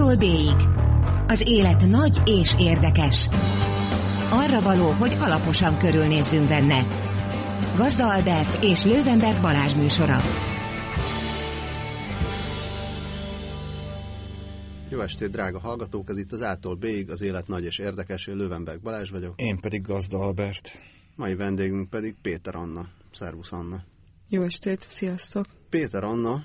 [0.00, 0.68] A-tól B-ig.
[1.26, 3.28] Az élet nagy és érdekes.
[4.30, 6.86] Arra való, hogy alaposan körülnézzünk benne.
[7.76, 10.20] Gazda Albert és Lővenberg Balázs műsora.
[14.88, 16.08] Jó estét, drága hallgatók!
[16.08, 18.26] Ez itt az A-tól B-ig, az élet nagy és érdekes.
[18.26, 19.40] Én Lővenberg Balázs vagyok.
[19.40, 20.70] Én pedig Gazda Albert.
[21.16, 22.88] Mai vendégünk pedig Péter Anna.
[23.12, 23.82] Szervusz Anna.
[24.28, 25.46] Jó estét, sziasztok!
[25.68, 26.44] Péter Anna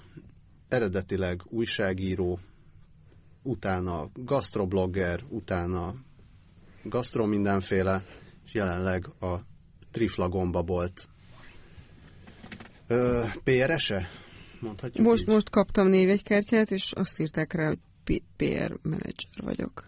[0.67, 2.39] eredetileg újságíró,
[3.46, 5.95] utána gastroblogger, utána
[6.84, 8.03] gastro mindenféle,
[8.45, 9.36] és jelenleg a
[9.91, 11.08] Trifla gomba volt.
[12.88, 14.08] Ö, PRS-e?
[14.59, 15.27] Mondhatjuk Most, így?
[15.27, 17.80] most kaptam névegykártyát, és azt írták rá, hogy
[18.36, 19.84] PR menedzser vagyok.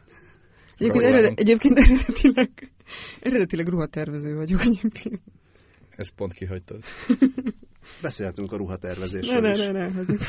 [0.78, 2.72] Egyébként, eredet, egyébként eredetileg,
[3.22, 5.22] eredetileg ruhatervező vagyok egyébként.
[5.90, 6.84] Ezt pont kihagytad.
[8.02, 9.60] Beszéltünk a Ne, ruhatervezésről ne, is.
[9.60, 10.22] ne, ne, hagyjuk.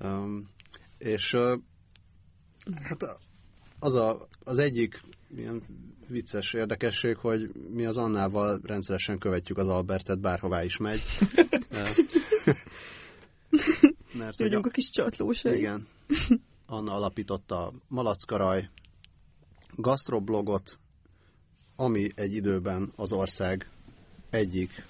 [0.00, 0.44] Um,
[1.04, 1.36] és
[2.82, 3.18] hát
[3.78, 5.02] az, a, az egyik
[5.36, 5.62] ilyen
[6.06, 11.02] vicces érdekesség, hogy mi az Annával rendszeresen követjük az Albertet, bárhová is megy.
[14.12, 15.58] Mert Vagyunk a, a kis csatlósai.
[15.58, 15.86] igen,
[16.66, 18.68] Anna alapította a Malackaraj
[19.74, 20.78] gastroblogot,
[21.76, 23.70] ami egy időben az ország
[24.30, 24.86] egyik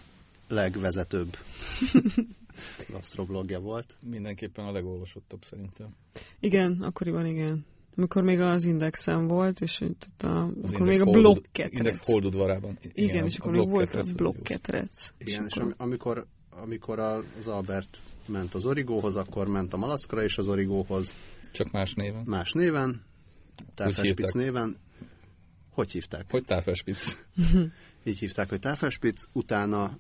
[0.49, 1.37] legvezetőbb
[2.89, 3.97] gastroblogja volt.
[4.07, 5.95] Mindenképpen a legolvasottabb szerintem.
[6.41, 7.65] Igen, akkoriban igen.
[7.97, 11.73] Amikor még az Indexen volt, és ott a, Az akkor még a blokketrec.
[11.73, 12.79] Index holdudvarában.
[12.93, 15.13] Igen, és akkor még volt a blokketrec.
[15.19, 20.23] Igen, és akkor- ami- amikor, amikor az Albert ment az Origóhoz, akkor ment a Malackra
[20.23, 21.15] és az Origóhoz.
[21.53, 22.23] Csak más néven.
[22.27, 23.03] más néven,
[23.75, 24.77] Táfelspic néven.
[25.71, 26.31] Hogy hívták?
[26.31, 27.25] Hogy táfelspic?
[28.05, 29.99] Így hívták, hogy Táfelspic, utána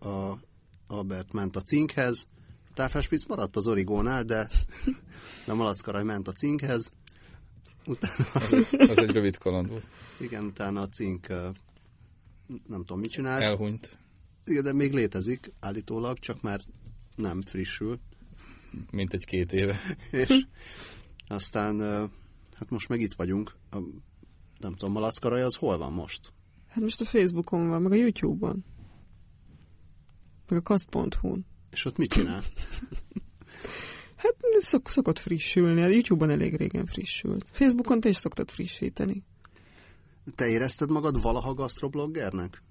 [0.00, 0.38] a
[0.88, 2.26] Albert ment a cinkhez,
[2.70, 4.48] a Táfelspic maradt az Origónál, de,
[5.46, 6.92] de Malackaraj ment a cinkhez,
[7.86, 9.84] utána, Az egy, az egy rövid kaland volt.
[10.20, 11.26] igen, utána a cink
[12.66, 13.42] nem tudom, mit csinált.
[13.42, 13.98] Elhunyt,
[14.44, 16.60] Igen, de még létezik állítólag, csak már
[17.16, 17.98] nem frissül.
[18.90, 19.76] mint egy két éve.
[20.10, 20.44] és
[21.26, 21.80] aztán
[22.54, 23.54] hát most meg itt vagyunk.
[23.70, 23.76] A,
[24.58, 26.32] nem tudom, Malackaraj az hol van most?
[26.68, 28.64] Hát most a Facebookon van, meg a YouTube-on.
[30.48, 31.46] Meg a kast.hu-n.
[31.70, 32.42] És ott mit csinál?
[34.16, 37.48] Hát szok, szokott frissülni, a YouTube-on elég régen frissült.
[37.52, 39.22] Facebookon te is szoktad frissíteni.
[40.34, 42.62] Te érezted magad valaha gastrobloggernek?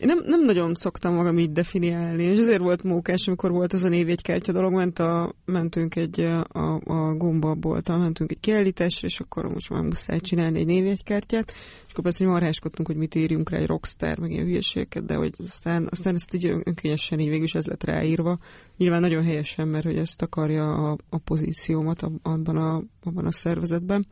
[0.00, 3.84] Én nem, nem nagyon szoktam magam így definiálni, és ezért volt mókás, amikor volt ez
[3.84, 9.48] a névjegykártya dolog, ment a, mentünk egy, a, a gombaboltal, mentünk egy kiállításra, és akkor
[9.48, 11.50] most már muszáj csinálni egy névjegykártyát,
[11.86, 15.14] és akkor persze hogy marháskottunk, hogy mit írjunk rá, egy rockstar, meg ilyen hülyeségeket, de
[15.14, 18.38] hogy aztán, aztán ezt így ön- önkényesen így végül is ez lett ráírva.
[18.76, 23.32] Nyilván nagyon helyesen, mert hogy ezt akarja a, a pozíciómat ab- abban a, abban a
[23.32, 24.06] szervezetben.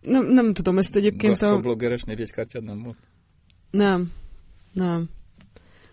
[0.00, 1.46] Nem, nem tudom, ezt egyébként a...
[1.46, 2.96] Gastrobloggeres névjegykártyád nem volt?
[3.70, 4.12] Nem,
[4.72, 5.08] nem.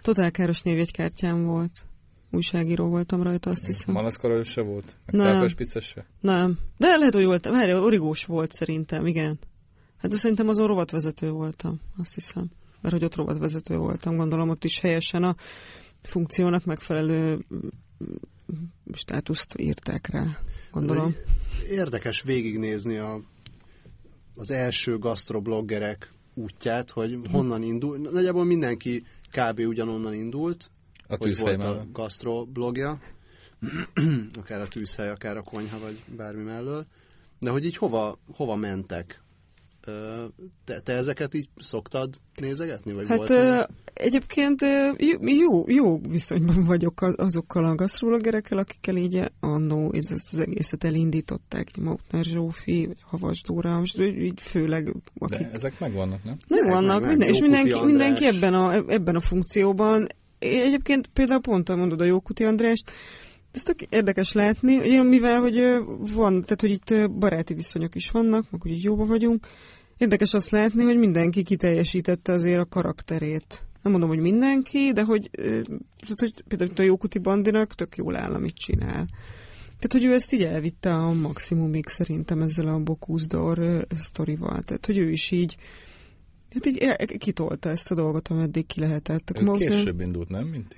[0.02, 1.86] Totál káros névjegykártyám volt.
[2.32, 3.94] Újságíró voltam rajta, azt hiszem.
[3.94, 4.98] Malackarajos se volt?
[5.06, 5.48] Meg Nem.
[5.80, 6.06] se?
[6.20, 6.60] Nem.
[6.78, 7.46] De lehet, hogy volt.
[7.46, 9.40] Várj, origós volt szerintem, igen.
[9.98, 12.52] Hát de szerintem azon rovatvezető voltam, azt hiszem.
[12.82, 15.36] Mert hogy ott rovatvezető voltam, gondolom ott is helyesen a
[16.04, 17.68] funkciónak megfelelő mm,
[18.94, 20.38] státuszt írták rá,
[20.72, 21.16] gondolom.
[21.70, 23.22] Érdekes végignézni a,
[24.36, 27.98] az első gastrobloggerek útját, hogy honnan indul.
[27.98, 29.60] Nagyjából mindenki kb.
[29.60, 30.72] ugyanonnan indult,
[31.08, 31.92] A hogy volt a mellett.
[31.92, 32.98] gastroblogja,
[34.40, 36.86] akár a tűzhely, akár a konyha, vagy bármi mellől,
[37.40, 39.24] de hogy így hova, hova mentek?
[40.66, 42.94] Te, te ezeket így szoktad nézegetni?
[42.94, 44.62] Vagy Hát volt egyébként
[45.22, 50.84] jó, jó, viszonyban vagyok az- azokkal a gasztrológerekkel, akikkel így annó ez- ezt az egészet
[50.84, 56.38] elindították, Mautner Zsófi, vagy Havas Dóra, most így főleg akik De ezek megvannak, nem?
[56.48, 57.90] meg Meg, minden, és mindenki, András.
[57.90, 60.08] mindenki ebben, a, ebben a funkcióban.
[60.40, 62.92] Én Egyébként például pont mondod a Jókuti Andrást,
[63.52, 65.78] ez tök érdekes látni, mivel hogy
[66.14, 69.48] van, tehát hogy itt baráti viszonyok is vannak, meg hogy így jóba vagyunk,
[69.98, 73.66] érdekes azt látni, hogy mindenki kiteljesítette azért a karakterét.
[73.82, 78.34] Nem mondom, hogy mindenki, de hogy, tehát, hogy például a Jókuti Bandinak tök jól áll,
[78.34, 79.08] amit csinál.
[79.80, 84.62] Tehát, hogy ő ezt így elvitte a maximumig szerintem ezzel a Bokúzdor sztorival.
[84.62, 85.56] Tehát, hogy ő is így
[86.54, 89.30] Hát így kitolta ezt a dolgot, ameddig ki lehetett.
[89.30, 90.76] Akkor Ő maguk- később indult, nem, mint ti?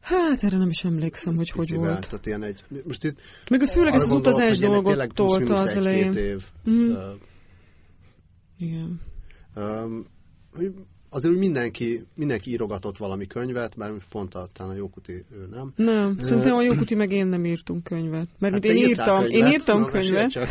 [0.00, 2.08] Hát erre nem is emlékszem, hogy hogy Picivel, volt.
[2.08, 3.20] Tehát ilyen egy, most itt
[3.50, 6.12] Meg ő főleg arra ez az utazás hogy dolgot tolta az elején.
[6.12, 6.44] év.
[6.64, 6.90] Mhm.
[6.90, 7.10] Ö,
[8.58, 9.00] Igen.
[10.52, 10.72] Hogy
[11.08, 15.48] azért úgy mindenki, mindenki írogatott valami könyvet, bár most pont a, talán a Jókuti ő
[15.50, 15.72] nem.
[15.76, 18.28] Nem, szerintem a Jókuti meg én nem írtunk könyvet.
[18.38, 20.30] Mert hát én írtam, könyvet, én írtam na, könyvet.
[20.30, 20.48] Csak.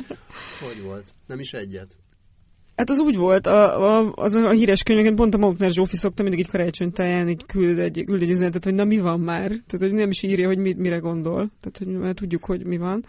[0.66, 1.14] Hogy volt?
[1.26, 1.96] Nem is egyet.
[2.76, 6.22] Hát az úgy volt, a, a, az a híres könyveket pont a Mautner Zsófi szokta
[6.22, 9.48] mindig egy karácsonytáján így küld egy, küld egy üzenetet, hogy na mi van már.
[9.48, 11.50] Tehát, hogy nem is írja, hogy mit, mire gondol.
[11.60, 13.04] Tehát, hogy már tudjuk, hogy mi van.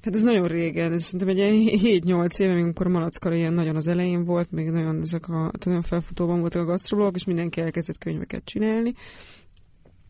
[0.00, 3.86] Hát ez nagyon régen, ez szerintem egy ilyen 7-8 éve, amikor Malackara ilyen nagyon az
[3.86, 8.44] elején volt, még nagyon ezek a, nagyon felfutóban voltak a gasztroblogok, és mindenki elkezdett könyveket
[8.44, 8.92] csinálni.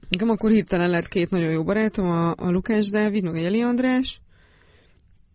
[0.08, 3.62] Nekem akkor hirtelen lett két nagyon jó barátom, a, a Lukás Dávid, meg a Jeli
[3.62, 4.20] András,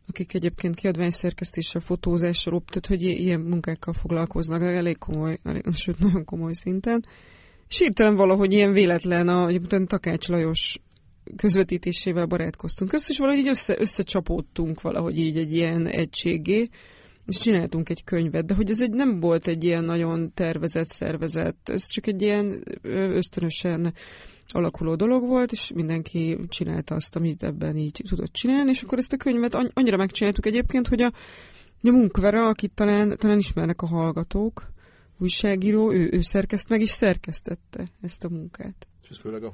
[0.07, 6.53] akik egyébként kiadványszerkesztéssel, fotózással, tehát hogy ilyen munkákkal foglalkoznak, elég komoly, elég, sőt nagyon komoly
[6.53, 7.05] szinten.
[7.69, 10.79] És hirtelen valahogy ilyen véletlen, a, egyébként Takács Lajos
[11.35, 12.93] közvetítésével barátkoztunk.
[12.93, 16.69] Össze, és valahogy így össze, összecsapódtunk valahogy így egy ilyen egységé,
[17.25, 21.69] és csináltunk egy könyvet, de hogy ez egy nem volt egy ilyen nagyon tervezett, szervezett,
[21.69, 23.93] ez csak egy ilyen ösztönösen
[24.47, 29.13] alakuló dolog volt, és mindenki csinálta azt, amit ebben így tudott csinálni, és akkor ezt
[29.13, 31.11] a könyvet anny- annyira megcsináltuk egyébként, hogy a,
[31.81, 34.71] a Munkvera, akit talán, talán ismernek a hallgatók,
[35.17, 38.87] újságíró, ő, ő szerkeszt meg, és szerkesztette ezt a munkát.
[39.01, 39.53] És ez főleg a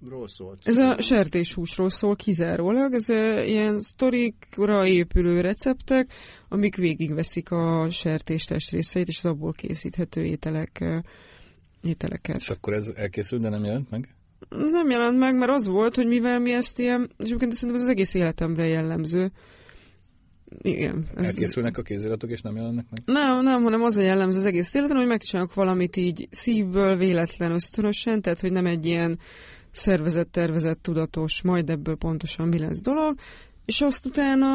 [0.00, 0.58] húsról szólt.
[0.62, 3.08] Ez a sertéshúsról szól kizárólag, ez
[3.46, 6.12] ilyen sztorikra épülő receptek,
[6.48, 10.84] amik végigveszik a sertés testrészeit, és az abból készíthető ételek,
[11.82, 12.36] ételeket.
[12.36, 14.14] És akkor ez elkészült, de nem jelent meg?
[14.48, 17.82] Nem jelent meg, mert az volt, hogy mivel mi ezt ilyen, és egyébként szerintem ez
[17.82, 19.32] az egész életemre jellemző.
[20.62, 21.06] Igen.
[21.16, 23.02] Ez, Elkészülnek a kéziratok, és nem jelennek meg?
[23.04, 27.52] nem, nem, hanem az a jellemző az egész életem, hogy megcsinálok valamit így szívből, véletlen,
[27.52, 29.18] ösztönösen, tehát hogy nem egy ilyen
[29.70, 33.18] szervezett, tervezett, tudatos, majd ebből pontosan mi lesz dolog,
[33.64, 34.46] és azt utána,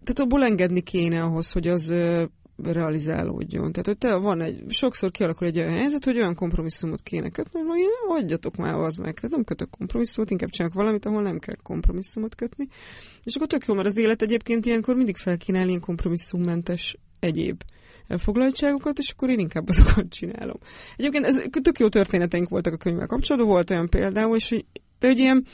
[0.00, 1.92] tehát abból engedni kéne ahhoz, hogy az
[2.62, 3.72] realizálódjon.
[3.72, 7.60] Tehát, hogy te van egy, sokszor kialakul egy olyan helyzet, hogy olyan kompromisszumot kéne kötni,
[7.60, 9.14] hogy "Ja, adjatok már az meg.
[9.14, 12.68] Tehát nem kötök kompromisszumot, inkább csinálok valamit, ahol nem kell kompromisszumot kötni.
[13.22, 17.62] És akkor tök jó, mert az élet egyébként ilyenkor mindig felkínál ilyen kompromisszummentes egyéb
[18.08, 20.56] elfoglaltságokat, és akkor én inkább azokat csinálom.
[20.96, 24.64] Egyébként ez tök jó történeteink voltak a könyvvel kapcsolatban, volt olyan például, és hogy,
[24.98, 25.46] de hogy ilyen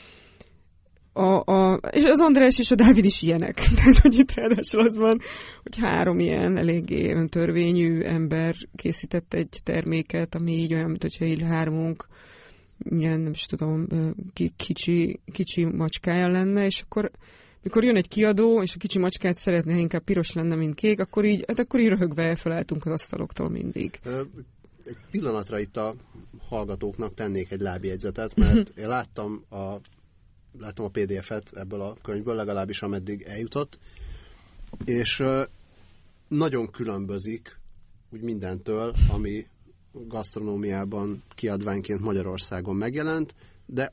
[1.17, 3.53] a, a, és az András és a Dávid is ilyenek.
[3.75, 5.19] Tehát, hogy itt ráadásul az van,
[5.63, 11.41] hogy három ilyen eléggé öntörvényű ember készített egy terméket, ami így olyan, mint hogyha így
[11.41, 12.07] hármunk
[12.89, 13.87] ilyen, nem is tudom,
[14.55, 17.11] kicsi, kicsi macskája lenne, és akkor
[17.65, 20.99] mikor jön egy kiadó, és a kicsi macskát szeretné, ha inkább piros lenne, mint kék,
[20.99, 23.99] akkor így, hát akkor így röhögve elfeleltünk az asztaloktól mindig.
[24.85, 25.95] Egy pillanatra itt a
[26.47, 29.75] hallgatóknak tennék egy lábjegyzetet, mert én láttam a,
[30.59, 33.79] láttam a PDF-et ebből a könyvből, legalábbis ameddig eljutott,
[34.85, 35.23] és
[36.27, 37.59] nagyon különbözik
[38.09, 39.47] úgy mindentől, ami
[39.91, 43.35] gasztronómiában kiadványként Magyarországon megjelent,
[43.65, 43.91] de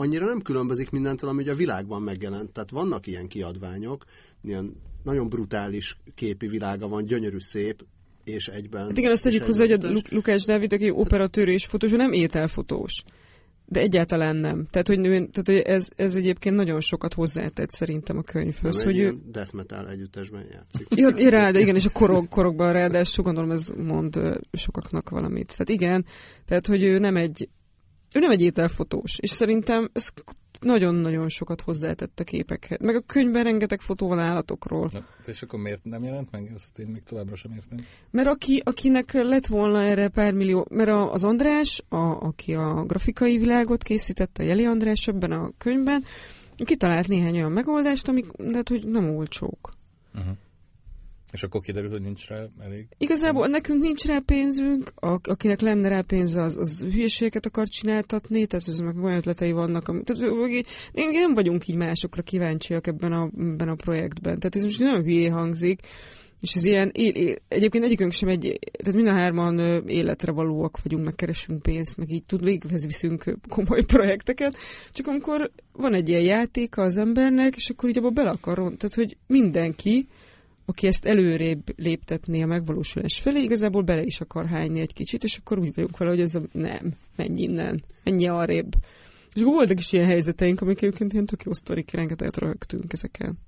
[0.00, 2.52] annyira nem különbözik mindentől, ami ugye a világban megjelent.
[2.52, 4.04] Tehát vannak ilyen kiadványok,
[4.42, 7.84] ilyen nagyon brutális képi világa van, gyönyörű, szép,
[8.24, 8.86] és egyben...
[8.86, 13.04] Hát igen, azt tegyük hozzá, hogy a Lukács Dávid, aki operatőr és fotós, nem ételfotós.
[13.66, 14.66] De egyáltalán nem.
[14.70, 18.76] Tehát, hogy, tehát, hogy ez, ez egyébként nagyon sokat hozzátett szerintem a könyvhöz.
[18.76, 20.86] Nem hogy ő, death metal együttesben játszik.
[20.94, 24.20] Ja, ja, rá, de igen, és a korok, korokban ráadásul gondolom ez mond
[24.52, 25.46] sokaknak valamit.
[25.56, 26.04] Tehát igen,
[26.44, 27.48] tehát hogy ő nem egy
[28.14, 30.08] ő nem egy ételfotós, és szerintem ez
[30.60, 32.78] nagyon-nagyon sokat hozzátett a képekhez.
[32.80, 34.90] Meg a könyvben rengeteg fotó van állatokról.
[34.92, 36.52] Na, és akkor miért nem jelent meg?
[36.54, 37.78] Ezt én még továbbra sem értem.
[38.10, 43.38] Mert aki, akinek lett volna erre pár millió, mert az András, a, aki a grafikai
[43.38, 46.04] világot készítette, a Jeli András ebben a könyvben,
[46.56, 49.72] kitalált néhány olyan megoldást, amik, de hát, hogy nem olcsók.
[50.14, 50.36] Uh-huh.
[51.32, 52.86] És akkor kiderül, hogy nincs rá elég.
[52.98, 58.68] Igazából nekünk nincs rá pénzünk, akinek lenne rá pénze, az, az hülyeségeket akar csináltatni, tehát
[58.68, 63.68] az meg olyan ötletei vannak, amit, tehát, nem vagyunk így másokra kíváncsiak ebben a, ebben
[63.68, 64.38] a projektben.
[64.38, 65.80] Tehát ez most nagyon hülyé hangzik,
[66.40, 66.92] és ez ilyen,
[67.48, 72.10] egyébként egyikünk sem egy, tehát mind a hárman életre valóak vagyunk, meg keresünk pénzt, meg
[72.10, 74.56] így tud, véghez viszünk komoly projekteket,
[74.92, 78.94] csak amikor van egy ilyen játéka az embernek, és akkor így abba bele akar tehát
[78.94, 80.08] hogy mindenki,
[80.70, 85.36] aki ezt előrébb léptetné a megvalósulás felé, igazából bele is akar hányni egy kicsit, és
[85.36, 88.72] akkor úgy vagyunk vele, hogy ez a, nem, menj innen, menj arrébb.
[89.34, 93.38] És voltak is ilyen helyzeteink, amik egyébként ilyen tök jó sztorik, rengeteget röhögtünk ezeken.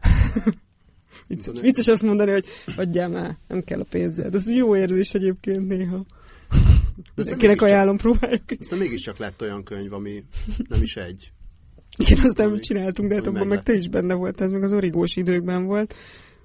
[1.28, 2.44] vicces, vicces azt mondani, hogy
[2.76, 4.34] adjál már, nem kell a pénzed.
[4.34, 6.04] Ez jó érzés egyébként néha.
[7.14, 8.42] Mindenkinek ajánlom, próbáljuk.
[8.60, 10.24] Aztán mégiscsak lett olyan könyv, ami
[10.68, 11.32] nem is egy.
[11.96, 14.72] Igen, azt nem csináltunk, de hát abban meg te is benne voltál, ez meg az
[14.72, 15.94] origós időkben volt.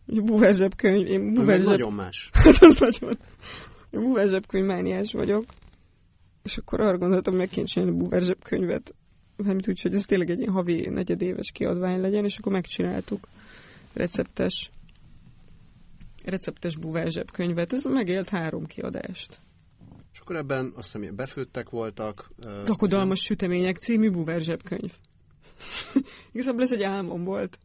[0.05, 2.29] Búverzseb könyv, én meg búverzseb nagyon más.
[2.33, 3.17] Hát az nagyon...
[3.89, 5.45] Én búvár zsebkönyvmániás vagyok,
[6.43, 8.95] és akkor arra gondoltam, hogy meg kéne csinálni búvár zsebkönyvet,
[9.35, 13.27] mármint úgy, hogy ez tényleg egy ilyen havi negyedéves kiadvány legyen, és akkor megcsináltuk
[13.93, 14.71] receptes
[16.25, 17.73] receptes búvár zsebkönyvet.
[17.73, 19.39] Ez megélt három kiadást.
[20.13, 22.31] És akkor ebben azt hiszem, befőttek voltak.
[22.45, 24.91] ö, Lakodalmas sütemények című búvár zsebkönyv.
[26.31, 27.59] Igazából ez egy álmom volt.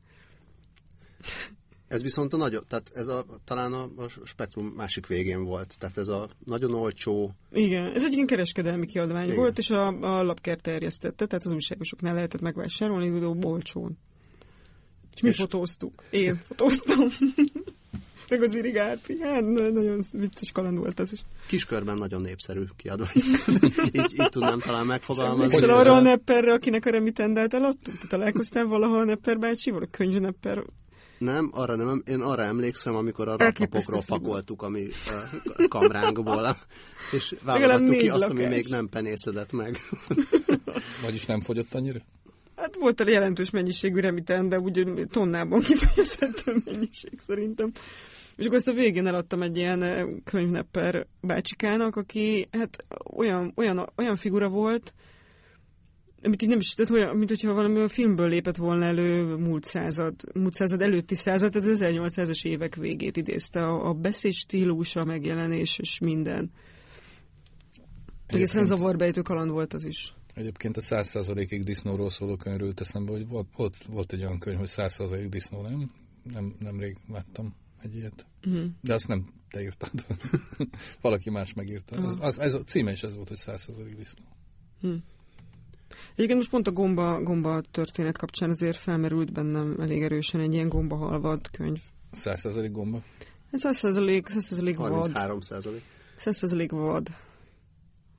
[1.90, 5.74] Ez viszont a nagyon, tehát ez a, talán a, a spektrum másik végén volt.
[5.78, 9.36] Tehát ez a nagyon olcsó, Igen, ez egy ilyen kereskedelmi kiadvány Igen.
[9.36, 13.98] volt, és a, a lapkert terjesztette, tehát az újságosoknál lehetett megvásárolni, de olcsón.
[15.14, 16.02] És mi És- fotóztuk.
[16.10, 17.06] Én fotóztam.
[18.28, 19.16] Meg az irigárpi.
[19.22, 21.20] Hát na- nagyon vicces kaland volt ez is.
[21.46, 23.10] kiskörben nagyon népszerű kiadvány.
[23.92, 25.42] így, így tudnám talán megfogalmazni.
[25.54, 27.94] Emlékszel arra a nepperre, akinek a remitendát eladtuk?
[28.08, 29.82] Találkoztál valaha a nepper bácsival?
[29.82, 30.64] A könyv nepper?
[31.20, 36.56] Nem, arra nem, én arra emlékszem, amikor a raklapokról pakoltuk a mi uh, kamránkból,
[37.16, 39.76] és válogattuk ki azt, ami még nem penészedett meg.
[41.02, 41.98] Vagyis nem fogyott annyira?
[42.56, 47.72] Hát volt a jelentős mennyiségű remiten, de úgy tonnában kifejezett mennyiség szerintem.
[48.36, 52.84] És akkor ezt a végén eladtam egy ilyen könyvnepper bácsikának, aki hát
[53.16, 54.94] olyan, olyan, olyan figura volt,
[56.22, 59.64] amit így nem is, tehát olyan, mint hogyha valami a filmből lépett volna elő múlt
[59.64, 65.00] század, múlt század előtti század, tehát az 1800-as évek végét idézte, a, a beszéd stílusa,
[65.00, 66.50] a megjelenés és minden.
[68.26, 70.14] Egészen zavarbejtő kaland volt az is.
[70.34, 74.70] Egyébként a 100%-ig disznóról szóló könyvről eszembe, hogy volt, volt, volt egy olyan könyv, hogy
[74.70, 75.88] 100% disznó, nem?
[76.22, 76.56] nem?
[76.58, 78.26] Nemrég láttam egy ilyet.
[78.46, 78.64] Uh-huh.
[78.80, 79.90] De azt nem te írtad.
[81.00, 81.96] Valaki más megírta.
[81.96, 84.24] Az, az, ez a címe is ez volt, hogy 100% disznó.
[86.12, 90.68] Egyébként most pont a gomba, gomba történet kapcsán azért felmerült bennem elég erősen egy ilyen
[90.68, 91.80] gomba halvad könyv.
[92.16, 93.02] 100% gomba.
[93.50, 94.90] Ez 100%, 100% vad.
[94.90, 95.82] 33 százalék.
[96.18, 97.08] 100% vad.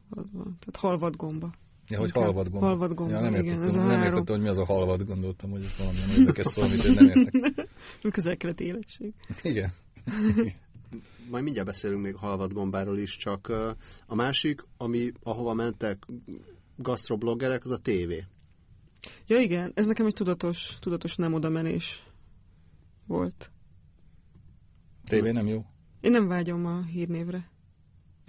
[0.09, 0.57] vad van.
[0.59, 1.53] Tehát halvad gomba.
[1.87, 2.67] Ja, hogy Inkább halvad gomba.
[2.67, 4.03] halvad gomba, ja, nem igen, értettem, ez a nem három.
[4.03, 7.07] értettem, hogy mi az a halvad, gondoltam, hogy ez valamilyen érdekes szó, amit én nem
[7.07, 7.67] értek.
[8.11, 9.13] Közel-keleti életség.
[9.43, 9.71] Igen.
[11.31, 13.51] Majd mindjárt beszélünk még halvad gombáról is, csak
[14.05, 16.05] a másik, ami ahova mentek
[16.81, 18.25] gastrobloggerek, az a tévé.
[19.27, 22.05] Ja igen, ez nekem egy tudatos, tudatos nem oda menés
[23.07, 23.51] volt.
[25.05, 25.65] TV nem jó?
[26.01, 27.50] Én nem vágyom a hírnévre.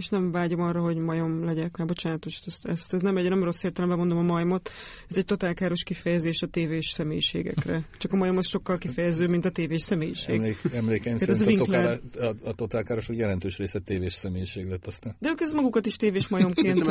[0.03, 1.77] És nem vágyom arra, hogy majom legyek.
[1.77, 4.71] Már bocsánat, ezt, ezt, ez nem egy nem rossz értelemben mondom a majmot.
[5.09, 7.83] Ez egy totál káros kifejezés a tévés személyiségekre.
[7.99, 10.35] Csak a majom az sokkal kifejező, mint a tévés személyiség.
[10.35, 15.17] Emlék, emlékeim Hát szerint a, totál, a, a totálkárosok jelentős része tévés személyiség lett aztán.
[15.19, 16.83] De ők ez magukat is tévés majomként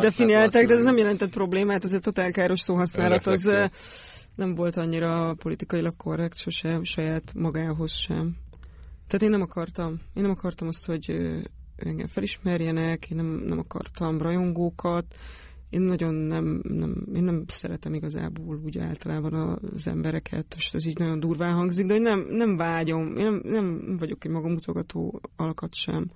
[0.00, 3.52] definiálták, de ez nem jelentett problémát, ez a totál káros szóhasználat, az
[4.34, 8.36] nem volt annyira politikailag korrekt sose, saját magához sem.
[9.06, 11.16] Tehát én nem akartam, én nem akartam azt, hogy
[11.76, 15.14] engem felismerjenek, én nem, nem akartam rajongókat,
[15.70, 20.98] én nagyon nem, nem, én nem szeretem igazából úgy általában az embereket, és ez így
[20.98, 25.74] nagyon durván hangzik, de hogy nem, nem vágyom, én nem, nem vagyok egy magamutogató alkat
[25.74, 26.10] sem.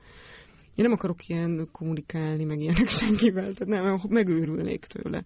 [0.74, 5.22] Én nem akarok ilyen kommunikálni, meg ilyenek senkivel, tehát nem, megőrülnék tőle,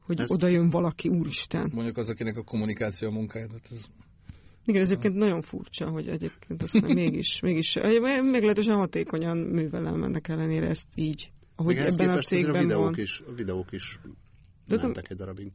[0.00, 1.70] hogy Ez- oda jön valaki, úristen.
[1.74, 3.84] Mondjuk az, akinek a kommunikáció a munkája, hát ez
[4.66, 7.78] Igen, ez egyébként nagyon furcsa, hogy egyébként aztán mégis, mégis
[8.22, 12.94] meglehetősen hatékonyan művelem ennek ellenére ezt így, ahogy ehhez ebben a cégben a videók van.
[12.98, 13.98] is, a videók is
[14.66, 15.52] De mentek egy darabig.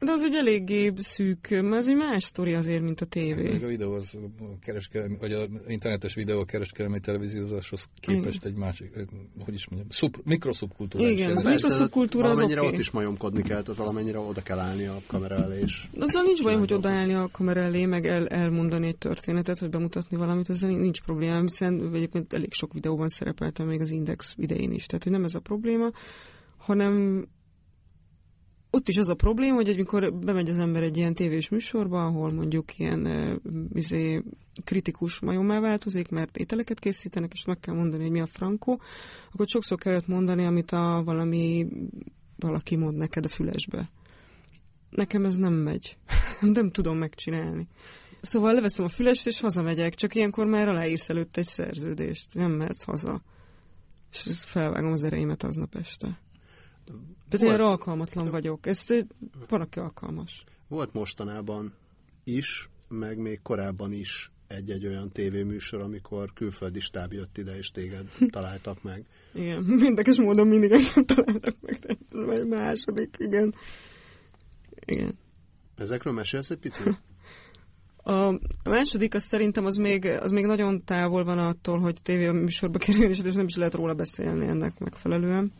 [0.00, 3.64] De az egy eléggé szűk, mert ez egy más sztori azért, mint a Még tévé.
[3.64, 8.94] a videó az a kereskedelmi, vagy a internetes videó a kereskedelmi televíziózáshoz képest egy másik,
[9.44, 11.18] hogy is mondjam, szub, mikroszubkultúrális.
[11.18, 12.72] Igen, az mikroszubkultúra az valamennyire oké.
[12.72, 16.42] ott is majomkodni kell, tehát valamennyire oda kell állni a kamera elé, és Azzal nincs
[16.42, 20.70] bajom, hogy odaállni a kamera elé, meg el, elmondani egy történetet, vagy bemutatni valamit, ezzel
[20.70, 24.86] nincs probléma, hiszen egyébként elég sok videóban szerepeltem még az Index idején is.
[24.86, 25.90] Tehát, hogy nem ez a probléma,
[26.56, 27.26] hanem
[28.70, 32.32] ott is az a probléma, hogy amikor bemegy az ember egy ilyen tévés műsorba, ahol
[32.32, 33.40] mondjuk ilyen
[33.72, 34.22] izé,
[34.64, 38.80] kritikus majommá változik, mert ételeket készítenek, és meg kell mondani, hogy mi a frankó,
[39.32, 41.66] akkor sokszor kell olyat mondani, amit a valami
[42.36, 43.90] valaki mond neked a fülesbe.
[44.90, 45.96] Nekem ez nem megy.
[46.40, 47.68] nem tudom megcsinálni.
[48.20, 52.34] Szóval leveszem a fülest, és hazamegyek, csak ilyenkor már aláírsz előtt egy szerződést.
[52.34, 53.22] Nem mehetsz haza.
[54.12, 56.20] És felvágom az ereimet aznap este.
[57.30, 57.58] Tehát Volt.
[57.58, 58.66] én erre alkalmatlan vagyok.
[58.66, 58.86] Ez
[59.48, 60.44] valaki alkalmas.
[60.68, 61.74] volt mostanában
[62.24, 68.06] is, meg még korábban is egy-egy olyan tévéműsor, amikor külföldi stáb jött ide, és téged
[68.30, 69.04] találtak meg.
[69.32, 71.98] Igen, érdekes módon mindig engem találnak meg.
[72.12, 73.54] Ez egy második, igen.
[74.86, 75.18] Igen.
[75.76, 77.02] Ezekről mesélsz egy picit?
[78.02, 82.78] A második, az szerintem az még, az még nagyon távol van attól, hogy tévé műsorba
[82.78, 85.52] kerüljön, és nem is lehet róla beszélni ennek megfelelően.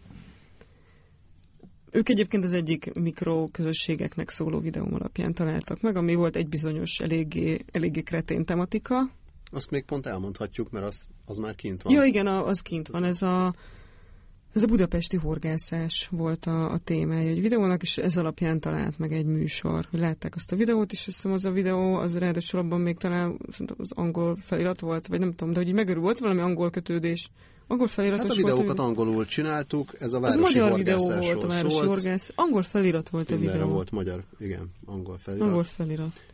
[1.92, 7.58] Ők egyébként az egyik mikroközösségeknek szóló videóm alapján találtak meg, ami volt egy bizonyos eléggé,
[7.72, 9.10] eléggé kretén tematika.
[9.52, 11.92] Azt még pont elmondhatjuk, mert az, az már kint van.
[11.92, 13.04] Ja, igen, az kint van.
[13.04, 13.52] Ez a,
[14.52, 19.12] ez a budapesti horgászás volt a, a témája egy videónak, és ez alapján talált meg
[19.12, 19.86] egy műsor.
[19.90, 23.38] Hogy látták azt a videót, és azt az a videó, az ráadásul abban még talán
[23.76, 27.30] az angol felirat volt, vagy nem tudom, de hogy megörül volt valami angol kötődés.
[27.70, 31.42] Angol feliratos hát a videókat volt, angolul csináltuk, ez a városi Ez magyar videó volt,
[31.42, 31.86] a városi szólt.
[31.86, 32.32] horgász.
[32.34, 33.66] Angol felirat volt a videó.
[33.66, 35.46] volt magyar, igen, angol felirat.
[35.46, 36.24] Angol felirat.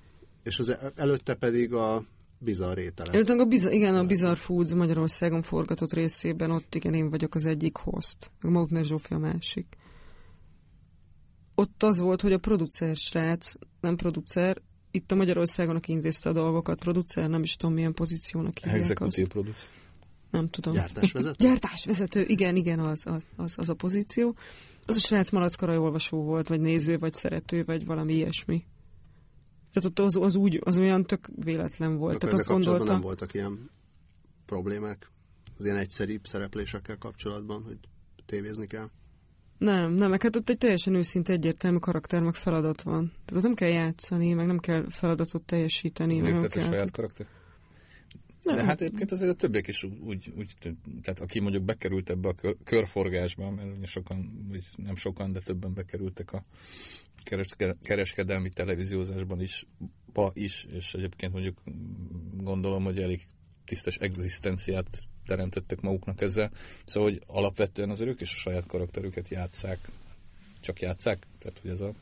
[0.43, 2.05] És az előtte pedig a
[2.38, 3.14] bizarr ételek.
[3.14, 7.47] Előtte a bizar, igen, a Bizarre Foods Magyarországon forgatott részében, ott igen, én vagyok az
[7.47, 8.31] egyik host.
[8.40, 9.76] Meg Mautner Zsófi a másik.
[11.55, 16.33] Ott az volt, hogy a producer srác, nem producer, itt a Magyarországon, aki intézte a
[16.33, 19.28] dolgokat, producer, nem is tudom milyen pozíciónak hívják azt.
[19.28, 19.69] producer
[20.37, 20.75] nem tudom.
[20.75, 21.45] Gyártásvezető?
[21.47, 23.05] Gyártásvezető, igen, igen, az,
[23.37, 24.37] az, az a pozíció.
[24.87, 28.64] Az a srác malackarai olvasó volt, vagy néző, vagy szerető, vagy valami ilyesmi.
[29.73, 32.19] Tehát ott az, az, úgy, az olyan tök véletlen volt.
[32.19, 32.85] Tehát azt gondolta...
[32.85, 33.71] nem voltak ilyen
[34.47, 35.11] problémák
[35.59, 37.78] az ilyen egyszerűbb szereplésekkel kapcsolatban, hogy
[38.26, 38.90] tévézni kell?
[39.59, 43.12] Nem, nem, meg hát ott egy teljesen őszinte egyértelmű karakter, meg feladat van.
[43.25, 46.21] Tehát ott nem kell játszani, meg nem kell feladatot teljesíteni.
[46.21, 47.26] Még meg kell, saját karakter?
[48.47, 48.57] Nem.
[48.57, 50.53] De hát egyébként azért a többiek is úgy, úgy,
[51.03, 56.33] tehát aki mondjuk bekerült ebbe a körforgásba, mert sokan, vagy nem sokan, de többen bekerültek
[56.33, 56.45] a
[57.83, 59.67] kereskedelmi televíziózásban is,
[60.12, 61.59] ba is, és egyébként mondjuk
[62.37, 63.21] gondolom, hogy elég
[63.65, 66.50] tisztes egzisztenciát teremtettek maguknak ezzel.
[66.85, 69.79] Szóval, hogy alapvetően az ők is a saját karakterüket játszák,
[70.61, 71.93] csak játszák, tehát hogy ez a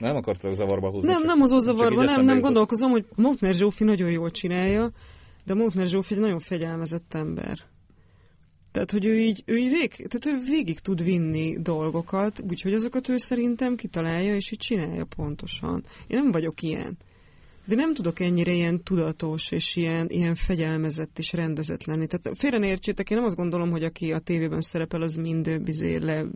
[0.00, 1.08] nem akartak zavarba húzni.
[1.08, 4.90] Nem, nem hozó zavarba, nem, nem gondolkozom, hogy Moutner Zsófi nagyon jól csinálja,
[5.44, 7.58] de Moutner Zsófi egy nagyon fegyelmezett ember.
[8.72, 13.08] Tehát, hogy ő így, ő így vég, tehát ő végig tud vinni dolgokat, úgyhogy azokat
[13.08, 15.84] ő szerintem kitalálja, és így csinálja pontosan.
[16.06, 16.98] Én nem vagyok ilyen.
[17.66, 22.06] De nem tudok ennyire ilyen tudatos, és ilyen, ilyen fegyelmezett és rendezett lenni.
[22.06, 25.60] Tehát félre ne értsétek, én nem azt gondolom, hogy aki a tévében szerepel, az mind
[25.60, 26.26] bizé le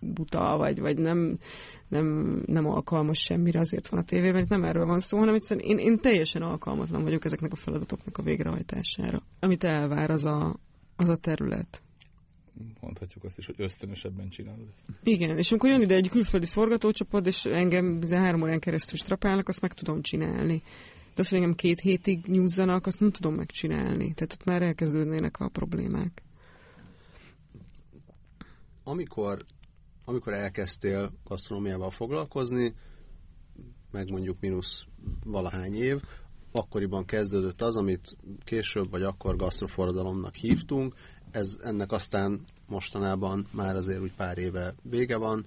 [0.00, 1.38] buta, vagy, vagy nem,
[1.88, 5.66] nem, nem alkalmas semmire, azért van a tévében, itt nem erről van szó, hanem egyszerűen
[5.66, 9.22] én, én teljesen alkalmatlan vagyok ezeknek a feladatoknak a végrehajtására.
[9.40, 10.56] Amit elvár az a,
[10.96, 11.82] az a terület
[12.80, 14.98] mondhatjuk azt is, hogy ösztönösebben csinálod ezt.
[15.02, 19.60] Igen, és amikor jön ide egy külföldi forgatócsapat, és engem három órán keresztül strapálnak, azt
[19.60, 20.62] meg tudom csinálni.
[21.14, 24.12] De azt, hogy engem két hétig nyúzzanak, azt nem tudom megcsinálni.
[24.12, 26.22] Tehát ott már elkezdődnének a problémák.
[28.84, 29.44] Amikor,
[30.10, 32.74] amikor elkezdtél gasztronómiával foglalkozni,
[33.90, 34.84] meg mondjuk mínusz
[35.24, 36.02] valahány év,
[36.52, 40.94] akkoriban kezdődött az, amit később vagy akkor gasztroforradalomnak hívtunk,
[41.30, 45.44] ez ennek aztán mostanában már azért úgy pár éve vége van.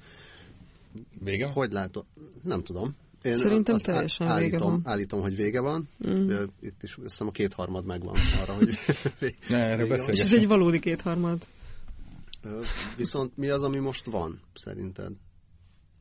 [1.20, 1.48] Vége?
[1.48, 2.06] Hogy látod?
[2.44, 2.96] Nem tudom.
[3.22, 4.82] Én Szerintem teljesen állítom, vége van.
[4.84, 5.90] Állítom, hogy vége van.
[6.08, 6.32] Mm.
[6.62, 8.78] Itt is azt hiszem a kétharmad megvan arra, hogy
[9.50, 11.48] ne, erről És ez egy valódi kétharmad.
[12.98, 15.12] Viszont mi az, ami most van, szerinted?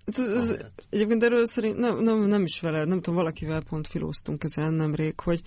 [0.04, 0.56] Ez,
[0.90, 5.20] egyébként erről szerint nem, nem, nem is veled, nem tudom, valakivel pont filóztunk ezen nemrég,
[5.20, 5.42] hogy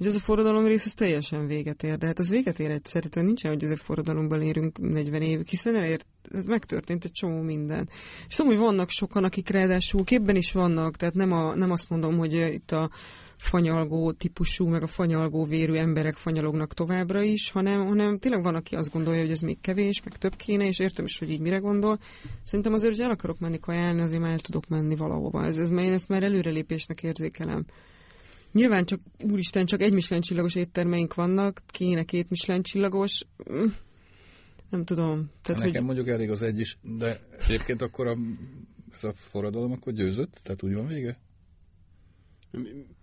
[0.00, 1.98] és ez a forradalom rész, teljesen véget ér.
[1.98, 5.46] De hát az véget ér egyszer, tehát nincsen, hogy ez a forradalomban érünk 40 évig,
[5.48, 7.88] hiszen elért, ez megtörtént egy csomó minden.
[8.28, 11.90] És tudom, hogy vannak sokan, akik ráadásul képben is vannak, tehát nem, a, nem azt
[11.90, 12.90] mondom, hogy itt a
[13.36, 18.74] fanyalgó típusú, meg a fanyalgó vérű emberek fanyalognak továbbra is, hanem, hanem tényleg van, aki
[18.74, 21.56] azt gondolja, hogy ez még kevés, meg több kéne, és értem is, hogy így mire
[21.56, 21.98] gondol.
[22.44, 25.44] Szerintem azért, hogy el akarok menni kajálni, azért már el tudok menni valahova.
[25.44, 27.64] Ez, ez, én ezt már előrelépésnek érzékelem.
[28.52, 33.24] Nyilván csak, úristen, csak egy Michelin csillagos éttermeink vannak, kéne két Michelin csillagos.
[33.52, 33.66] Mm,
[34.70, 35.30] nem tudom.
[35.42, 35.84] Tehát, Nekem hogy...
[35.84, 38.16] mondjuk elég az egy is, de egyébként akkor a,
[38.94, 40.40] ez a forradalom akkor győzött?
[40.42, 41.18] Tehát úgy van vége?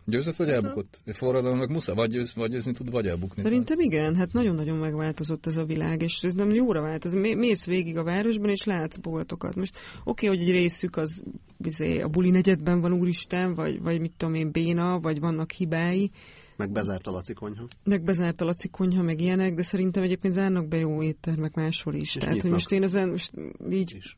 [0.09, 0.99] Győzött vagy hát elbukott?
[1.05, 3.43] A forradalomnak muszáj vagy, győz, vagy győzni tud, vagy elbukni.
[3.43, 7.11] Szerintem igen, hát nagyon-nagyon megváltozott ez a világ, és nem jóra vált.
[7.35, 9.55] Mész végig a városban, és látsz boltokat.
[9.55, 11.23] Most oké, okay, hogy egy részük az
[11.57, 16.11] bizé, a buli negyedben van úristen, vagy, vagy mit tudom én, béna, vagy vannak hibái.
[16.57, 17.67] Meg bezárt a laci konyha.
[17.83, 21.93] Meg bezárt a laci konyha, meg ilyenek, de szerintem egyébként zárnak be jó éttermek máshol
[21.93, 22.15] is.
[22.15, 22.41] És Tehát, nyitnak.
[22.41, 23.31] hogy most én ezen most
[23.71, 24.15] így is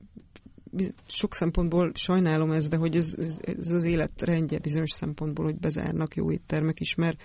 [1.08, 6.15] sok szempontból sajnálom ez, de hogy ez, ez, ez az életrendje bizonyos szempontból, hogy bezárnak
[6.15, 7.21] jó éttermek is, mert,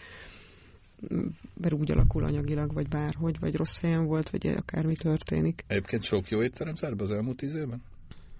[1.55, 5.65] mert úgy alakul anyagilag, vagy bárhogy, vagy rossz helyen volt, vagy akármi történik.
[5.67, 7.83] Egyébként sok jó étterem zár az elmúlt tíz évben?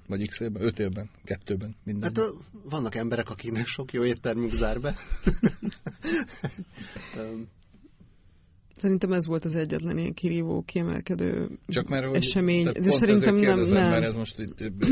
[0.07, 0.63] Vagy x évben?
[0.63, 1.11] Öt évben?
[1.25, 1.77] Kettőben?
[1.85, 2.13] Minden.
[2.15, 4.95] Hát vannak emberek, akiknek sok jó éttermük zár be.
[8.85, 12.65] Szerintem ez volt az egyetlen ilyen kirívó, kiemelkedő Csak mert, hogy, esemény.
[12.65, 13.89] De pont szerintem ezért nem, nem.
[13.89, 14.83] Mert ez most itt ebben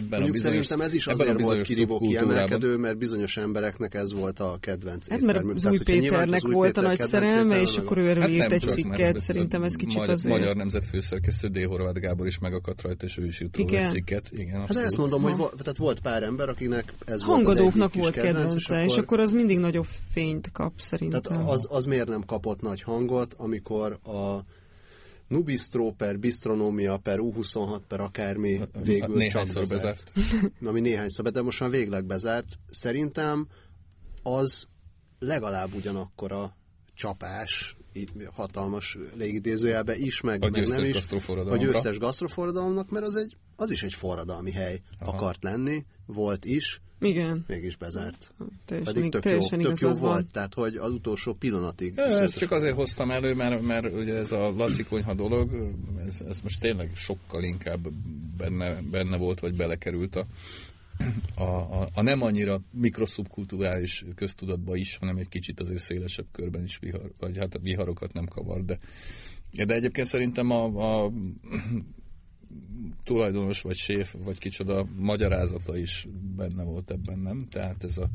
[0.00, 4.12] a Mondjuk bizonyos, szerintem ez is a azért volt kirívó kiemelkedő, mert bizonyos embereknek ez
[4.12, 8.00] volt a kedvenc Hát mert az új Péternek volt a nagy szerelme, és akkor a-
[8.00, 10.38] ő erről Hát írt nem egy cikket, szerintem ez a kicsit azért.
[10.38, 11.64] Magyar Nemzet főszerkesztő D.
[11.64, 13.84] Horváth Gábor is megakadt rajta, és ő is írt róla Igen.
[13.84, 14.30] egy cikket.
[14.32, 18.84] Igen, Hát ezt mondom, hogy tehát volt pár ember, akinek ez volt Hangadóknak volt kedvence,
[18.84, 21.20] és akkor az mindig nagyobb fényt kap szerintem.
[21.20, 24.40] Tehát az, az miért nem kapott nagy hangot, amikor a
[25.28, 30.04] Nubistro per Bistronomia per U26 per akármi végül csak Néhányszor bezárt.
[30.14, 30.52] bezárt.
[30.70, 32.58] Ami néhányszor, de most már végleg bezárt.
[32.70, 33.48] Szerintem
[34.22, 34.66] az
[35.18, 36.56] legalább ugyanakkor a
[36.94, 41.06] csapás, itt hatalmas légidézőjelbe is, meg, A meg nem is.
[41.36, 45.12] A győztes gasztroforradalomnak, mert az, egy, az is egy forradalmi hely Aha.
[45.12, 48.34] akart lenni, volt is, Igen, mégis bezárt.
[48.64, 50.10] teljesen, Pedig tök jó, teljesen tök jó igazad van.
[50.10, 51.92] volt, tehát hogy az utolsó pillanatig.
[51.96, 55.74] Ja, ezt csak azért hoztam elő, mert, mert ugye ez a Laci konyha dolog,
[56.06, 57.88] ez, ez most tényleg sokkal inkább
[58.38, 60.26] benne, benne volt, vagy belekerült a,
[61.34, 66.78] a, a, a nem annyira mikroszubkulturális köztudatba is, hanem egy kicsit azért szélesebb körben is
[66.78, 68.78] vihar, vagy hát a viharokat nem kavar, de,
[69.64, 70.64] de egyébként szerintem a,
[71.04, 71.12] a
[73.02, 77.46] tulajdonos, vagy séf, vagy kicsoda magyarázata is benne volt ebben, nem?
[77.50, 78.08] Tehát ez a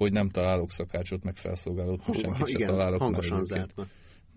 [0.00, 3.00] hogy nem találok szakácsot, meg felszolgálót, Ha, senkit sem igen, találok.
[3.00, 3.74] mert hangosan zárt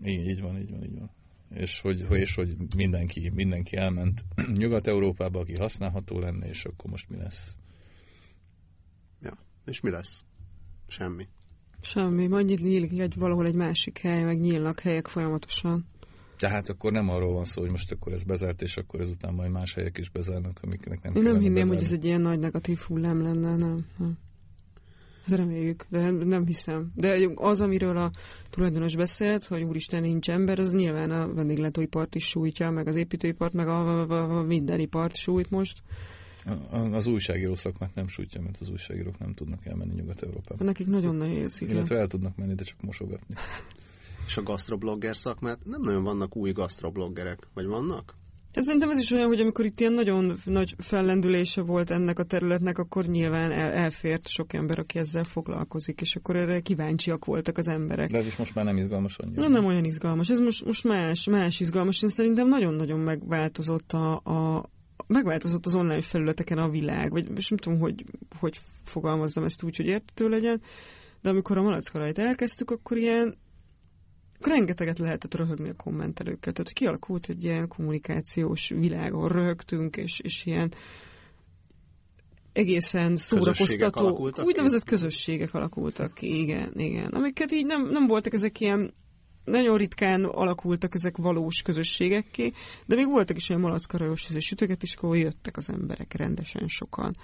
[0.04, 1.10] így, így van, így van, így van.
[1.54, 4.24] És hogy, és hogy mindenki, mindenki elment
[4.60, 7.54] Nyugat-Európába, aki használható lenne, és akkor most mi lesz?
[9.20, 9.38] Ja.
[9.64, 10.24] És mi lesz?
[10.86, 11.28] Semmi.
[11.80, 15.86] Semmi, majd nyílik egy, valahol egy másik hely, meg nyílnak helyek folyamatosan.
[16.36, 19.50] Tehát akkor nem arról van szó, hogy most akkor ez bezárt, és akkor ezután majd
[19.50, 21.74] más helyek is bezárnak, amiknek nem Én nem hinném, bezárni.
[21.74, 23.86] hogy ez egy ilyen nagy negatív hullám lenne, nem.
[23.98, 24.18] nem.
[25.26, 26.92] Hát reméljük, de nem hiszem.
[26.94, 28.10] De az, amiről a
[28.50, 33.52] tulajdonos beszélt, hogy úristen nincs ember, az nyilván a vendéglátóipart is sújtja, meg az építőipart,
[33.52, 35.82] meg a, a, a minden ipart sújt most.
[36.90, 40.64] Az újságíró szakmát nem sújtja, mert az újságírók nem tudnak elmenni Nyugat-Európába.
[40.64, 41.74] Nekik nagyon nehéz, igen.
[41.74, 43.34] Illetve el tudnak menni, de csak mosogatni.
[44.26, 48.14] És a gastroblogger szakmát nem nagyon vannak új gastrobloggerek, vagy vannak?
[48.54, 52.22] Hát szerintem ez is olyan, hogy amikor itt ilyen nagyon nagy fellendülése volt ennek a
[52.22, 57.58] területnek, akkor nyilván el, elfért sok ember, aki ezzel foglalkozik, és akkor erre kíváncsiak voltak
[57.58, 58.10] az emberek.
[58.10, 59.42] De ez is most már nem izgalmas annyira.
[59.42, 60.30] Nem, nem olyan izgalmas.
[60.30, 62.02] Ez most, most más, más izgalmas.
[62.02, 64.70] Én szerintem nagyon-nagyon megváltozott a, a
[65.06, 68.04] megváltozott az online felületeken a világ, vagy most nem tudom, hogy,
[68.38, 70.60] hogy fogalmazzam ezt úgy, hogy érthető legyen,
[71.22, 73.38] de amikor a malackarajt elkezdtük, akkor ilyen
[74.46, 76.52] rengeteget lehetett röhögni a kommentelőkkel.
[76.52, 80.72] Tehát kialakult egy ilyen kommunikációs világ, ahol röhögtünk, és, és ilyen
[82.52, 84.42] egészen szórakoztató, ki?
[84.42, 87.10] úgynevezett közösségek alakultak ki, igen, igen.
[87.10, 88.94] Amiket így nem, nem voltak ezek ilyen
[89.44, 92.52] nagyon ritkán alakultak ezek valós közösségekké,
[92.86, 97.16] de még voltak is olyan malackarajos és sütögetés, ahol jöttek az emberek rendesen sokan.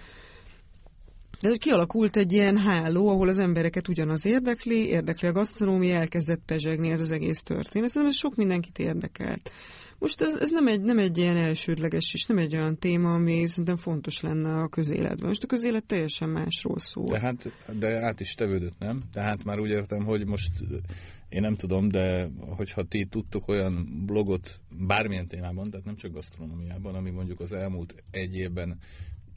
[1.40, 6.42] De hogy kialakult egy ilyen háló, ahol az embereket ugyanaz érdekli, érdekli a gasztronómia, elkezdett
[6.46, 7.88] pezsegni ez az egész történet.
[7.88, 9.50] Szerintem ez sok mindenkit érdekelt.
[9.98, 13.46] Most ez, ez nem, egy, nem egy ilyen elsődleges, és nem egy olyan téma, ami
[13.46, 15.28] szerintem fontos lenne a közéletben.
[15.28, 17.04] Most a közélet teljesen másról szól.
[17.04, 19.02] De hát, de át is tevődött, nem?
[19.12, 20.52] Tehát már úgy értem, hogy most
[21.28, 26.94] én nem tudom, de hogyha ti tudtok olyan blogot bármilyen témában, tehát nem csak gasztronómiában,
[26.94, 28.78] ami mondjuk az elmúlt egy évben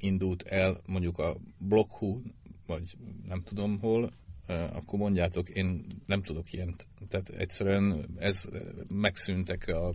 [0.04, 2.22] indult el, mondjuk a Blockhu,
[2.66, 4.12] vagy nem tudom hol,
[4.48, 6.88] akkor mondjátok, én nem tudok ilyent.
[7.08, 8.50] Tehát egyszerűen ez
[8.88, 9.94] megszűntek a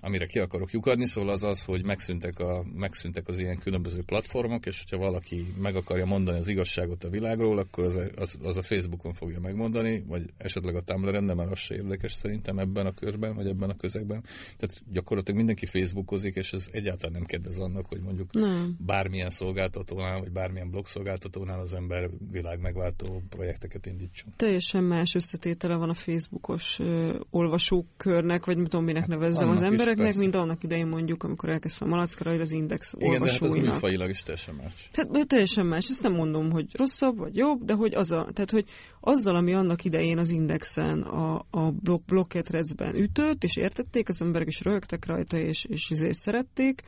[0.00, 4.66] amire ki akarok lyukadni, szóval az az, hogy megszűntek, a, megszűntek az ilyen különböző platformok,
[4.66, 8.62] és hogyha valaki meg akarja mondani az igazságot a világról, akkor az, az, az a
[8.62, 12.92] Facebookon fogja megmondani, vagy esetleg a Tumblr-en, de már az se érdekes szerintem ebben a
[12.92, 14.22] körben, vagy ebben a közegben.
[14.56, 18.76] Tehát gyakorlatilag mindenki Facebookozik, és ez egyáltalán nem kedvez annak, hogy mondjuk Nem.
[18.78, 24.32] bármilyen szolgáltatónál, vagy bármilyen blog szolgáltatónál az ember világ megváltó projekteket indítson.
[24.36, 29.72] teljesen más összetétele van a Facebookos ö, olvasókörnek, vagy nem tudom, minek nevezzem annak az
[29.72, 30.20] is, embereknek, persze.
[30.20, 33.42] mint annak idején mondjuk, amikor elkezdtem a Malackara, hogy az Index Igen, de hát az
[33.42, 33.72] olvasóinak.
[33.72, 34.90] műfajilag is teljesen más.
[34.92, 35.88] Tehát teljesen más.
[35.88, 38.64] Ezt nem mondom, hogy rosszabb vagy jobb, de hogy, az a, tehát, hogy
[39.00, 44.48] azzal, ami annak idején az Indexen, a, a blog, bloggetrecben ütött, és értették, az emberek
[44.48, 46.82] is röhögtek rajta, és, és izé szerették,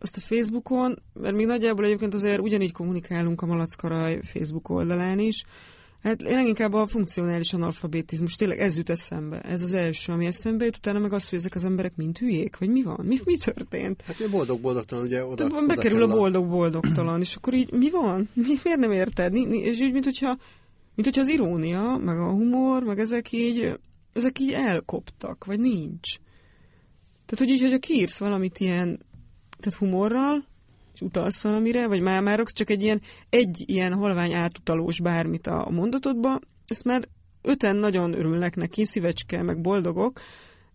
[0.00, 5.44] azt a Facebookon, mert mi nagyjából egyébként azért ugyanígy kommunikálunk a Malackaraj Facebook oldalán is,
[6.02, 9.40] Hát én inkább a funkcionális analfabetizmus, tényleg ez jut eszembe.
[9.40, 12.58] Ez az első, ami eszembe jut, utána meg az, hogy ezek az emberek mind hülyék,
[12.58, 13.00] vagy mi van?
[13.02, 14.02] Mi, mi történt?
[14.02, 18.28] Hát ilyen boldog-boldogtalan, ugye oda, Tehát bekerül a boldog-boldogtalan, és akkor így mi van?
[18.32, 19.34] Mi, miért nem érted?
[19.34, 20.38] És úgy, mint hogyha,
[20.94, 23.78] mint hogyha az irónia, meg a humor, meg ezek így,
[24.12, 26.16] ezek így elkoptak, vagy nincs.
[27.26, 28.98] Tehát, hogy így, hogyha kiírsz valamit ilyen,
[29.60, 30.44] tehát humorral,
[31.00, 36.38] utalsz valamire, vagy már már csak egy ilyen, egy ilyen halvány átutalós bármit a mondatodba,
[36.66, 37.08] ezt már
[37.42, 40.20] öten nagyon örülnek neki, szívecske, meg boldogok,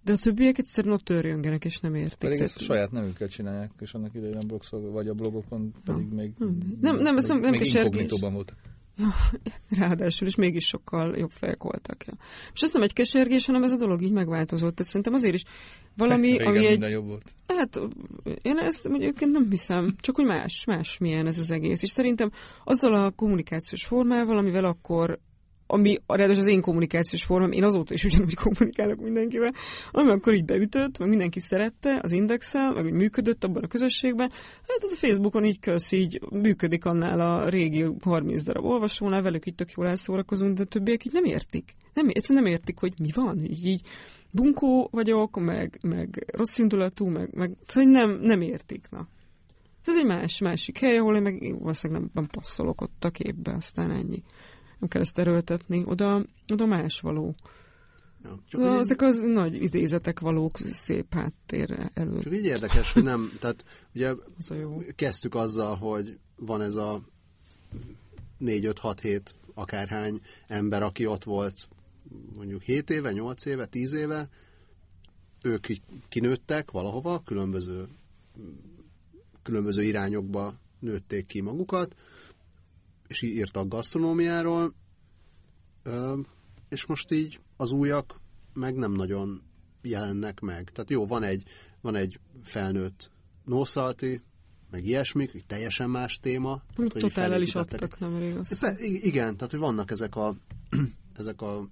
[0.03, 2.17] de a többiek egyszerűen ott törjöngenek, és nem értik.
[2.17, 6.07] Pedig ezt a saját nevükkel csinálják, és annak idején a blogszol, vagy a blogokon pedig
[6.07, 6.33] még,
[6.81, 8.57] nem, nem, ez nem, nem még inkognitóban voltak.
[9.79, 12.06] Ráadásul, és mégis sokkal jobb fejek voltak.
[12.06, 12.13] Ja.
[12.53, 14.75] És ez nem egy kesergés, hanem ez a dolog így megváltozott.
[14.75, 15.43] Tehát szerintem azért is
[15.97, 16.91] valami, Régen ami egy...
[16.91, 17.34] jobb volt.
[17.47, 17.82] Hát,
[18.41, 21.82] én ezt egyébként nem hiszem, csak hogy más, más milyen ez az egész.
[21.82, 22.32] És szerintem
[22.63, 25.19] azzal a kommunikációs formával, amivel akkor
[25.73, 29.53] ami ráadásul az én kommunikációs formám, én azóta is ugyanúgy kommunikálok mindenkivel,
[29.91, 34.29] ami akkor így beütött, meg mindenki szerette az indexel, meg úgy működött abban a közösségben,
[34.67, 39.45] hát az a Facebookon így kösz, így működik annál a régi 30 darab olvasónál, velük
[39.45, 41.75] így tök jól elszórakozunk, de többiek így nem értik.
[41.93, 43.81] Nem, egyszerűen nem értik, hogy mi van, így, így
[44.31, 49.07] bunkó vagyok, meg, meg rossz indulatú, meg, meg szóval nem, nem értik, na.
[49.86, 53.53] Ez egy más, másik hely, ahol én meg valószínűleg nem, nem passzolok ott a képbe,
[53.53, 54.23] aztán ennyi
[54.89, 57.35] ezt erőltetni, oda, oda más való.
[58.23, 62.19] Ja, csak ezek az nagy idézetek valók szép háttér elő.
[62.19, 63.65] Csak így érdekes, hogy nem, tehát
[63.95, 64.81] ugye az jó.
[64.95, 67.01] kezdtük azzal, hogy van ez a
[68.41, 69.21] 4-5-6-7
[69.53, 71.67] akárhány ember, aki ott volt
[72.35, 74.29] mondjuk 7 éve, 8 éve, 10 éve,
[75.43, 75.65] ők
[76.09, 77.87] kinőttek valahova, különböző,
[79.43, 81.95] különböző irányokba nőtték ki magukat,
[83.07, 84.73] és írtak gasztronómiáról,
[86.69, 88.19] és most így az újak
[88.53, 89.41] meg nem nagyon
[89.81, 90.69] jelennek meg.
[90.69, 91.43] Tehát jó, van egy,
[91.81, 93.11] van egy felnőtt
[93.45, 94.21] nószalti,
[94.71, 96.61] meg ilyesmik, teljesen más téma.
[96.75, 98.37] Tehát, Totál el is adtak nem rég
[98.79, 100.35] Igen, tehát hogy vannak ezek a,
[101.17, 101.67] ezek a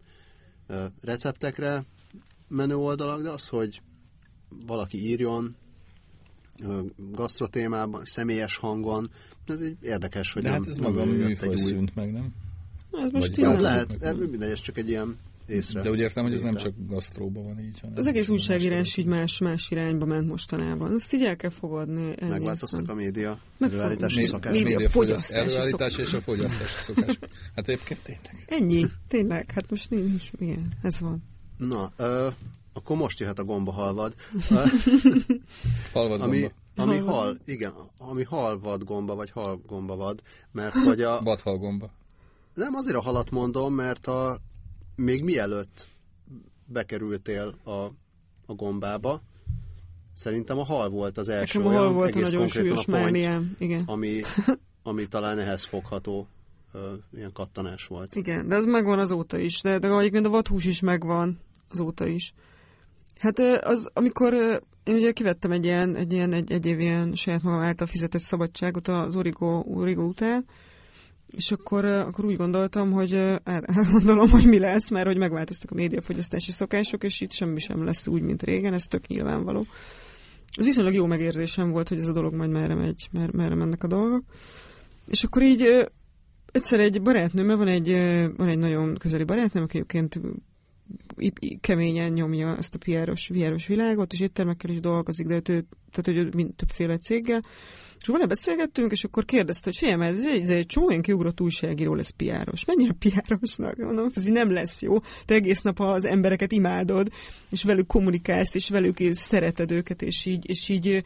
[1.02, 1.86] receptekre
[2.48, 3.82] menő oldalak, de az, hogy
[4.66, 5.56] valaki írjon
[7.12, 9.10] gasztrotémában, személyes hangon,
[9.46, 12.34] ez egy érdekes, hogy De nem, hát ez maga a műfaj szűnt meg, nem?
[12.92, 15.82] Ez most Vagy, hát lehet, ez mindegy, ez csak egy ilyen észre.
[15.82, 17.80] De úgy értem, hogy ez nem csak gasztróban van így.
[17.80, 20.94] Hanem az egész újságírás így más, más irányba ment mostanában.
[20.96, 22.16] Ezt így el kell fogadni.
[22.30, 24.52] Megváltoztak a média előállítási szokás.
[24.52, 27.20] Média, média fogyasztási Előállítás és a fogyasztási szokás.
[27.56, 28.46] Hát egyébként tényleg.
[28.46, 29.52] Ennyi, tényleg.
[29.52, 31.24] Hát most nincs, igen, ez van.
[31.58, 31.90] Na,
[32.74, 34.14] akkor most jöhet a gomba halvad.
[35.94, 36.56] halvad ami, gomba.
[36.76, 41.22] Ami hal, igen, ami halvad gomba, vagy hal gomba vad, mert hogy a...
[41.24, 41.90] Vadhal gomba.
[42.54, 44.38] Nem azért a halat mondom, mert a,
[44.96, 45.88] még mielőtt
[46.66, 47.72] bekerültél a,
[48.46, 49.22] a gombába,
[50.14, 53.18] szerintem a hal volt az első Nekem a hal volt a nagyon súlyos a point,
[53.60, 53.84] igen.
[53.86, 54.22] Ami,
[54.84, 56.28] ami talán ehhez fogható
[57.16, 58.16] ilyen kattanás volt.
[58.16, 61.40] Igen, de ez megvan azóta is, de, de egyébként a vadhús is megvan
[61.72, 62.34] azóta is.
[63.22, 64.34] Hát az, amikor
[64.84, 68.22] én ugye kivettem egy ilyen, egy ilyen, egy, egy év ilyen saját magam által fizetett
[68.22, 70.46] szabadságot az Origo, Origo után,
[71.28, 76.52] és akkor, akkor úgy gondoltam, hogy elgondolom, hogy mi lesz, mert hogy megváltoztak a médiafogyasztási
[76.52, 79.66] szokások, és itt semmi sem lesz úgy, mint régen, ez tök nyilvánvaló.
[80.58, 83.84] Ez viszonylag jó megérzésem volt, hogy ez a dolog majd merre megy, mer, merre mennek
[83.84, 84.24] a dolgok.
[85.06, 85.88] És akkor így
[86.52, 87.90] egyszer egy barátnőmmel van egy,
[88.38, 90.20] van egy nagyon közeli barátnőm, aki egyébként
[91.62, 96.18] keményen nyomja ezt a PR-os, PR-os világot, és éttermekkel is dolgozik, de ő, tehát, hogy
[96.18, 97.42] ő mind többféle céggel,
[98.02, 101.42] és vele beszélgettünk, és akkor kérdezte, hogy figyelj, ez egy, ez egy csomó ilyen kiugrott
[101.42, 102.66] újságíró lesz piáros.
[102.66, 103.78] Mennyire piárosnak?
[103.78, 105.00] Mondom, ez így nem lesz jó.
[105.26, 107.12] Te egész nap az embereket imádod,
[107.50, 111.04] és velük kommunikálsz, és velük szereted őket, és így, és így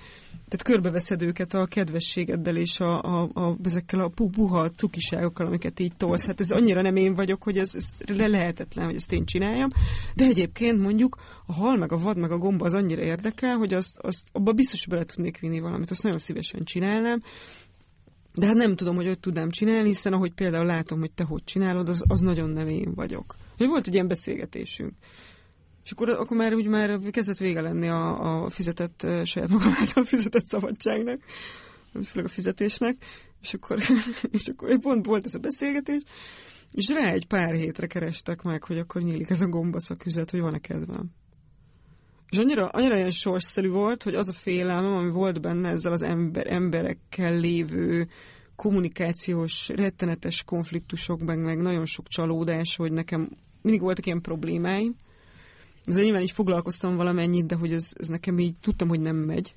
[0.48, 5.96] tehát körbeveszed őket a kedvességeddel és a, a, a, ezekkel a puha cukiságokkal, amiket így
[5.98, 6.26] tolsz.
[6.26, 9.70] Hát ez annyira nem én vagyok, hogy ez, ez lehetetlen, hogy ezt én csináljam.
[10.16, 13.74] De egyébként mondjuk a hal, meg a vad, meg a gomba az annyira érdekel, hogy
[13.74, 15.92] azt, azt abba biztos, hogy bele tudnék vinni valamit.
[15.92, 17.22] Azt nagyon szívesen csinálnám.
[18.34, 21.44] De hát nem tudom, hogy hogy tudnám csinálni, hiszen ahogy például látom, hogy te hogy
[21.44, 23.36] csinálod, az, az nagyon nem én vagyok.
[23.58, 24.94] Volt egy ilyen beszélgetésünk.
[25.84, 30.04] És akkor, akkor már úgy már kezdett vége lenni a, a fizetett, saját magam által
[30.04, 31.22] fizetett szabadságnak,
[32.04, 32.98] főleg a fizetésnek,
[33.42, 33.80] és akkor,
[34.38, 36.02] és akkor pont volt ez a beszélgetés,
[36.72, 40.60] és rá egy pár hétre kerestek meg, hogy akkor nyílik ez a gombaszaküzet, hogy van-e
[40.60, 41.12] kedvem.
[42.30, 46.02] És annyira, annyira ilyen sorsszerű volt, hogy az a félelmem, ami volt benne ezzel az
[46.02, 48.08] ember, emberekkel lévő
[48.56, 53.30] kommunikációs, rettenetes konfliktusok, meg, nagyon sok csalódás, hogy nekem
[53.62, 54.96] mindig voltak ilyen problémáim.
[55.86, 59.56] Ezzel nyilván így foglalkoztam valamennyit, de hogy ez, ez nekem így tudtam, hogy nem megy.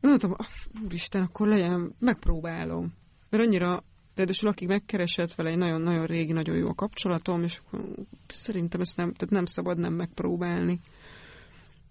[0.00, 0.36] Mondtam,
[0.84, 2.92] úristen, akkor legyen, megpróbálom.
[3.30, 7.84] Mert annyira, ráadásul akik megkeresett vele, egy nagyon-nagyon régi, nagyon jó a kapcsolatom, és akkor
[8.26, 10.80] szerintem ezt nem, tehát nem szabad nem megpróbálni.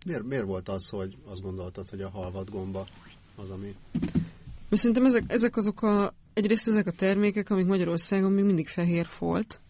[0.06, 2.86] Miért, miért volt az, hogy azt gondoltad, hogy a halvad gomba
[3.36, 3.76] az, ami...
[4.70, 9.06] Mert szerintem ezek, ezek azok a, egyrészt ezek a termékek, amik Magyarországon még mindig fehér
[9.06, 9.62] folt,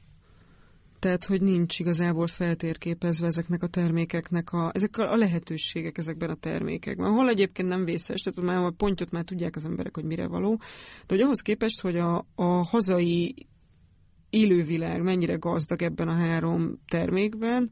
[1.00, 7.12] tehát, hogy nincs igazából feltérképezve ezeknek a termékeknek a, ezek a lehetőségek ezekben a termékekben.
[7.12, 10.56] Hol egyébként nem vészes, tehát már a pontot már tudják az emberek, hogy mire való,
[11.08, 13.36] de hogy ahhoz képest, hogy a, a hazai
[14.30, 17.72] élővilág mennyire gazdag ebben a három termékben,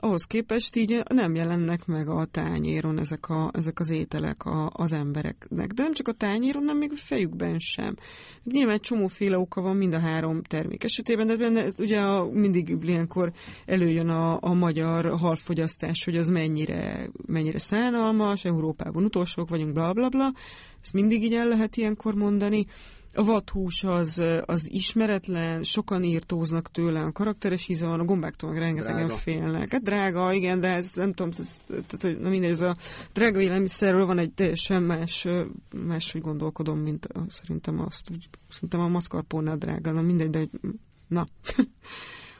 [0.00, 4.92] ahhoz képest így nem jelennek meg a tányéron ezek, a, ezek az ételek a, az
[4.92, 5.72] embereknek.
[5.72, 7.96] De nem csak a tányéron, hanem még a fejükben sem.
[8.44, 13.32] Nyilván csomóféle oka van mind a három termék esetében, de benne ugye a, mindig ilyenkor
[13.66, 20.08] előjön a, a magyar halfogyasztás, hogy az mennyire, mennyire szánalmas, Európában utolsók vagyunk, bla bla
[20.08, 20.32] bla.
[20.82, 22.66] Ezt mindig így el lehet ilyenkor mondani.
[23.14, 28.58] A vathús az, az ismeretlen, sokan írtóznak tőle, a karakteres íze van, a gombáktól meg
[28.58, 29.14] rengetegen drága.
[29.14, 29.72] félnek.
[29.72, 32.76] Hát drága, igen, de ez nem tudom, ez, tehát, hogy na mindegy, ez a
[33.12, 35.26] drága élelmiszerről van egy teljesen más,
[35.86, 40.48] más hogy gondolkodom, mint szerintem azt, úgy, szerintem a maszkarpónál drága, na mindegy, de
[41.08, 41.26] na.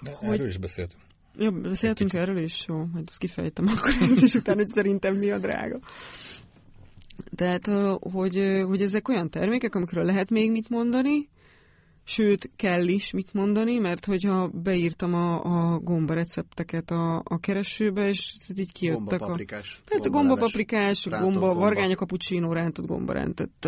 [0.01, 1.01] De hogy, erről is beszéltünk.
[1.39, 5.31] Ja, beszéltünk erről is, jó, majd ezt kifejtem akkor ezt is utána, hogy szerintem mi
[5.31, 5.79] a drága.
[7.35, 7.67] Tehát,
[8.01, 11.29] hogy, hogy ezek olyan termékek, amikről lehet még mit mondani,
[12.05, 18.09] sőt, kell is mit mondani, mert hogyha beírtam a, a gomba recepteket a, a keresőbe,
[18.09, 19.27] és így kijöttek a...
[19.27, 23.67] Paprikás, tehát a gomba paprikás, gomba, vargánya cappuccino, rántott gomba, rántott,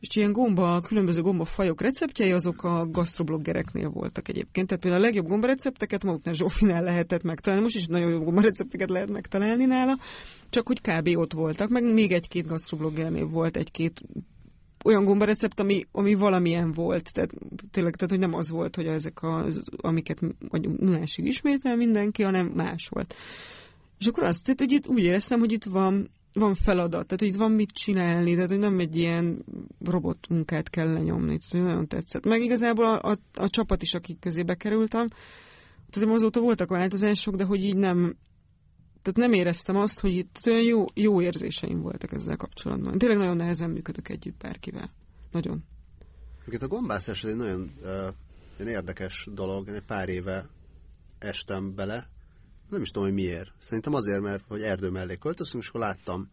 [0.00, 4.66] és ilyen gomba, különböző gombafajok receptjei azok a gastrobloggereknél voltak egyébként.
[4.66, 8.40] Tehát például a legjobb gomba recepteket maguknál Zsófinál lehetett megtalálni, most is nagyon jó gomba
[8.40, 9.96] recepteket lehet megtalálni nála,
[10.50, 11.08] csak úgy kb.
[11.16, 14.02] ott voltak, meg még egy-két gastrobloggernél volt egy-két
[14.84, 17.12] olyan gomba recept, ami, ami valamilyen volt.
[17.12, 17.30] Tehát
[17.70, 20.20] tényleg, tehát, hogy nem az volt, hogy ezek az, amiket
[20.80, 23.14] másig ismétel mindenki, hanem más volt.
[23.98, 27.28] És akkor azt, tehát, hogy itt úgy éreztem, hogy itt van van feladat, tehát hogy
[27.28, 29.44] itt van mit csinálni, tehát hogy nem egy ilyen
[29.84, 32.24] robot munkát kell lenyomni, ez nagyon tetszett.
[32.24, 35.08] Meg igazából a, a, a csapat is, akik közé bekerültem,
[35.92, 38.16] azért azóta voltak változások, de hogy így nem,
[39.06, 42.98] tehát nem éreztem azt, hogy itt olyan jó, jó érzéseim voltak ezzel kapcsolatban.
[42.98, 44.92] Tényleg nagyon nehezen működök együtt bárkivel.
[45.32, 45.64] Nagyon.
[46.38, 47.72] Egyébként a gombászás egy nagyon
[48.58, 49.68] uh, érdekes dolog.
[49.68, 50.48] Én egy pár éve
[51.18, 52.08] estem bele,
[52.70, 53.52] nem is tudom, hogy miért.
[53.58, 56.30] Szerintem azért, mert hogy erdő mellé költöztünk, és akkor láttam,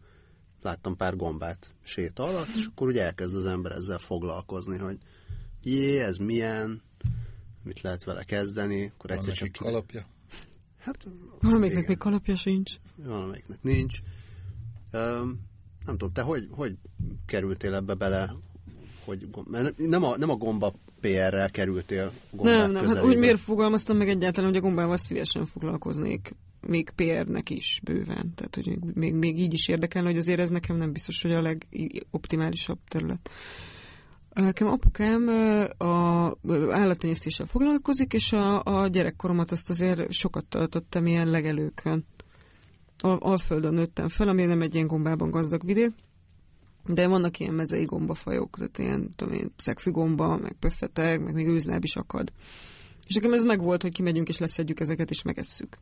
[0.62, 4.98] láttam pár gombát séta alatt, és akkor úgy elkezd az ember ezzel foglalkozni, hogy
[5.62, 6.82] jé, ez milyen,
[7.62, 9.52] mit lehet vele kezdeni, akkor egyszer csak...
[9.52, 10.06] kalapja?
[10.84, 11.08] Hát...
[11.40, 12.72] Valamelyiknek még kalapja sincs.
[12.96, 13.98] Valamelyiknek nincs.
[14.92, 15.40] Um,
[15.84, 16.76] nem tudom, te hogy, hogy
[17.26, 18.34] kerültél ebbe bele,
[19.04, 23.40] hogy mert nem a, nem a gomba PR-rel kerültél gombák Nem, nem, hát úgy miért
[23.40, 26.34] fogalmaztam meg egyáltalán, hogy a gombával szívesen foglalkoznék
[26.66, 28.32] még PR-nek is bőven.
[28.34, 31.42] Tehát, hogy még, még így is érdekelne, hogy azért ez nekem nem biztos, hogy a
[31.42, 33.30] legoptimálisabb terület.
[34.34, 35.28] Nekem apukám
[35.78, 36.32] a
[36.70, 42.04] állattenyésztéssel foglalkozik, és a, a gyerekkoromat azt azért sokat tartottam ilyen legelőkön.
[42.98, 45.92] Alföldön nőttem fel, ami nem egy ilyen gombában gazdag vidék,
[46.86, 51.84] de vannak ilyen mezei gombafajok, tehát ilyen, tudom én, szegfűgomba, meg pöffeteg, meg még őzláb
[51.84, 52.32] is akad.
[53.06, 55.78] És nekem ez megvolt, hogy kimegyünk és leszedjük ezeket, és megesszük.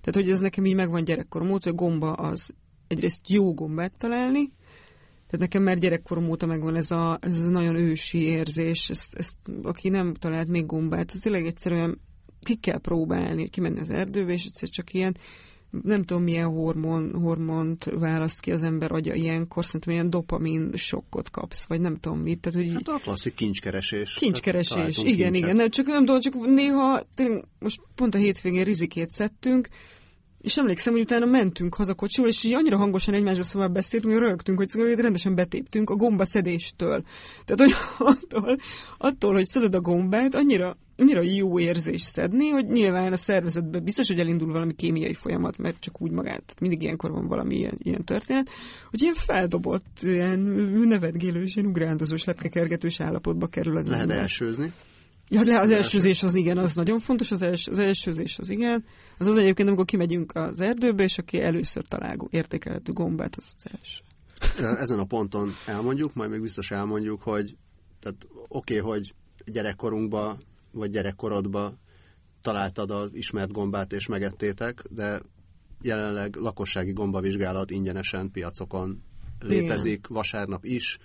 [0.00, 2.54] Tehát, hogy ez nekem így megvan gyerekkorom óta, hogy gomba az
[2.86, 4.52] egyrészt jó gombát találni,
[5.32, 9.34] tehát nekem már gyerekkorom óta megvan ez a, ez a nagyon ősi érzés, ezt, ezt,
[9.62, 12.00] aki nem talált még gombát, ez tényleg egyszerűen
[12.40, 15.16] ki kell próbálni, kimenni az erdőbe, és egyszer csak ilyen
[15.82, 21.30] nem tudom milyen hormon, hormont választ ki az ember agya ilyenkor, szerintem ilyen dopamin sokkot
[21.30, 22.40] kapsz, vagy nem tudom mit.
[22.40, 24.14] Tehát, hogy hát a klasszik kincskeresés.
[24.14, 25.34] Kincskeresés, igen, kincset.
[25.34, 25.56] igen.
[25.56, 29.68] Nem, csak nem tudom, csak néha, tényleg most pont a hétvégén rizikét szedtünk,
[30.42, 34.22] és emlékszem, hogy utána mentünk haza kocsival, és így annyira hangosan egymásra szóval beszéltünk, hogy
[34.22, 37.02] rögtünk, hogy rendesen betéptünk a gomba szedéstől.
[37.44, 37.74] Tehát, hogy
[38.14, 38.56] attól,
[38.98, 44.08] attól, hogy szeded a gombát, annyira, annyira jó érzés szedni, hogy nyilván a szervezetben biztos,
[44.08, 48.04] hogy elindul valami kémiai folyamat, mert csak úgy magát, mindig ilyenkor van valami ilyen, ilyen
[48.04, 48.50] történet,
[48.90, 50.38] hogy ilyen feldobott, ilyen
[50.86, 54.72] nevetgélős, ilyen ugrándozós, lepkekergetős állapotba kerül az Lehet elsőzni.
[55.28, 58.84] Ja, le, az elsőzés az igen, az nagyon fontos, az, els, az elsőzés az igen.
[59.18, 63.70] Az az egyébként, amikor kimegyünk az erdőbe, és aki először talál értékelhető gombát, az az
[63.72, 64.02] első.
[64.80, 67.56] Ezen a ponton elmondjuk, majd még biztos elmondjuk, hogy
[68.00, 69.14] Tehát oké, okay, hogy
[69.46, 70.38] gyerekkorunkba,
[70.70, 71.78] vagy gyerekkorodba
[72.40, 75.22] találtad az ismert gombát és megettétek, de
[75.80, 79.02] jelenleg lakossági gombavizsgálat ingyenesen piacokon
[79.38, 80.08] létezik, Igen.
[80.08, 80.98] vasárnap is.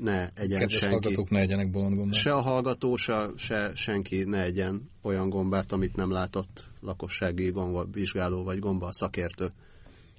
[0.00, 0.94] Ne egyen Kedves senki.
[0.94, 2.14] hallgatók, ne egyenek bolond gombát.
[2.14, 8.42] Se a hallgató, se, se senki ne egyen olyan gombát, amit nem látott lakossági gombavizsgáló
[8.42, 9.50] vagy gomba szakértő.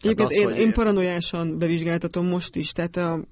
[0.04, 0.58] Egyébként az, én, hogy...
[0.58, 3.26] én paranoiásan bevizsgáltatom most is, tehát a,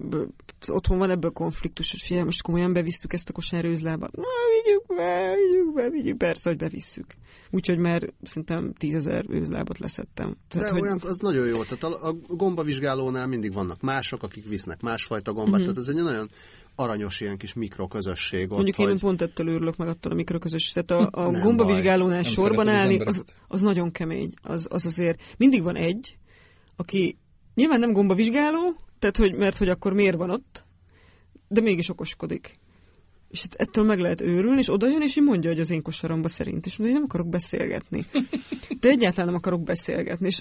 [0.60, 4.16] az otthon van ebből konfliktus, hogy figyelj, most komolyan bevisszük ezt a kosárőzlábat.
[4.16, 4.22] Na,
[4.62, 7.06] vigyük be, vigyük be, vigyük, persze, hogy bevisszük.
[7.50, 10.36] Úgyhogy már szerintem tízezer őzlábot leszettem.
[10.48, 10.82] Tehát, De hogy...
[10.82, 15.60] olyan, az nagyon jó, tehát a, a gombavizsgálónál mindig vannak mások, akik visznek másfajta gombát,
[15.60, 15.74] uh-huh.
[15.74, 16.30] tehát ez egy nagyon
[16.74, 18.42] aranyos ilyen kis mikroközösség.
[18.42, 18.88] Ott, Mondjuk hogy...
[18.88, 20.84] én pont ettől őrülök meg attól a mikroközösség.
[20.84, 24.32] Tehát a, a gombavizsgálónál sorban állni, az, az nagyon kemény.
[24.42, 26.16] Az, az azért mindig van egy,
[26.76, 27.18] aki
[27.54, 30.64] nyilván nem gombavizsgáló, tehát hogy, mert hogy akkor miért van ott,
[31.48, 32.60] de mégis okoskodik.
[33.28, 36.28] És ettől meg lehet őrülni, és oda jön, és így mondja, hogy az én kosaromba
[36.28, 36.66] szerint.
[36.66, 38.04] És mondja, hogy nem akarok beszélgetni.
[38.80, 40.26] De egyáltalán nem akarok beszélgetni.
[40.26, 40.40] És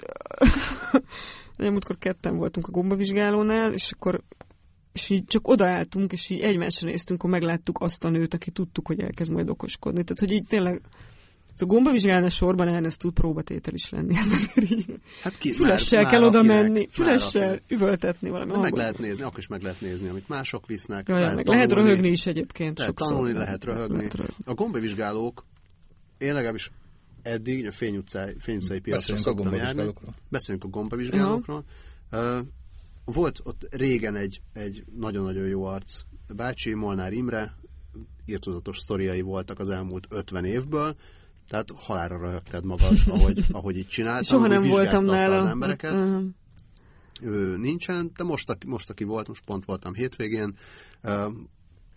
[1.57, 4.23] múltkor ketten voltunk a gombavizsgálónál, és akkor
[4.93, 8.87] és így csak odaálltunk, és így egymásra néztünk, akkor megláttuk azt a nőt, aki tudtuk,
[8.87, 10.03] hogy elkezd majd okoskodni.
[10.03, 10.81] Tehát, hogy így tényleg
[11.61, 14.15] ez a gombavizsgálás sorban el, ez tud próbatétel is lenni.
[14.17, 18.97] Ez azért így hát ki, fülessel már, kell oda menni, fülessel üvöltetni valami meg lehet
[18.97, 21.07] nézni, akkor is meg lehet nézni, amit mások visznek.
[21.07, 22.77] Ja, lehet, meg lehet röhögni is egyébként.
[22.77, 23.15] Lehet sokszor.
[23.15, 23.95] tanulni, lehet röhögni.
[23.95, 24.43] Lehet röhögni.
[24.45, 25.45] A gombavizsgálók,
[26.17, 26.71] én legalábbis
[27.21, 29.93] eddig a Fény utcai, Fény utcai piacon szoktam járni.
[30.29, 31.63] Beszéljünk a gombavizsgálókról.
[32.11, 32.39] Uh,
[33.05, 36.01] volt ott régen egy, egy nagyon-nagyon jó arc
[36.35, 37.55] bácsi, Molnár Imre,
[38.25, 40.95] írtozatos sztoriai voltak az elmúlt 50 évből,
[41.51, 44.23] tehát halára röhögted magad, ahogy, ahogy így csináltam.
[44.23, 45.35] Soha nem voltam nála.
[45.35, 45.93] az embereket.
[45.93, 46.23] Uh-huh.
[47.21, 50.55] Ő nincsen, de most, aki, most, aki volt, most pont voltam hétvégén,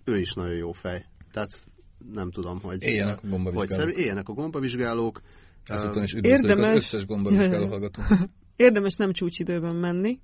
[0.05, 1.05] ő is nagyon jó fej.
[1.33, 1.65] Tehát
[2.13, 2.83] nem tudom, hogy...
[2.83, 3.85] Éljenek a gombavizsgálók.
[3.85, 5.21] Hogy éljenek a gombavizsgálók.
[5.65, 8.05] Ezután is üdvözlök az összes gombavizsgáló hallgatót.
[8.57, 10.21] Érdemes nem csúcsidőben menni,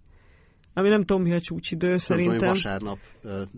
[0.74, 2.38] ami nem tudom, mi a csúcsidő, szerintem.
[2.38, 2.98] Tudom, vasárnap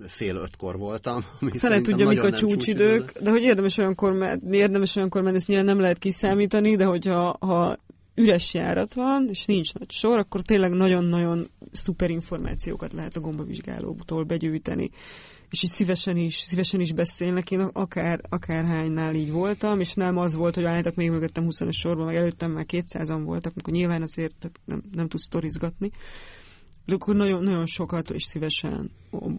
[0.07, 1.25] fél ötkor voltam.
[1.41, 5.47] Ami Fele tudja, mik a csúcsidők, de hogy érdemes olyankor menni, érdemes olyankor menni, ezt
[5.47, 7.79] nyilván nem lehet kiszámítani, de hogyha ha
[8.15, 14.25] üres járat van, és nincs nagy sor, akkor tényleg nagyon-nagyon szuper információkat lehet a gombavizsgálótól
[14.25, 14.91] begyűjteni.
[15.51, 17.51] És így szívesen is, szívesen is beszélnek.
[17.51, 22.07] Én akár, akárhánynál így voltam, és nem az volt, hogy álltak még mögöttem 20 sorban,
[22.07, 25.91] meg előttem már 200-an voltak, amikor nyilván azért nem, nem tudsz sztorizgatni
[26.85, 28.91] de akkor nagyon, nagyon sokat és szívesen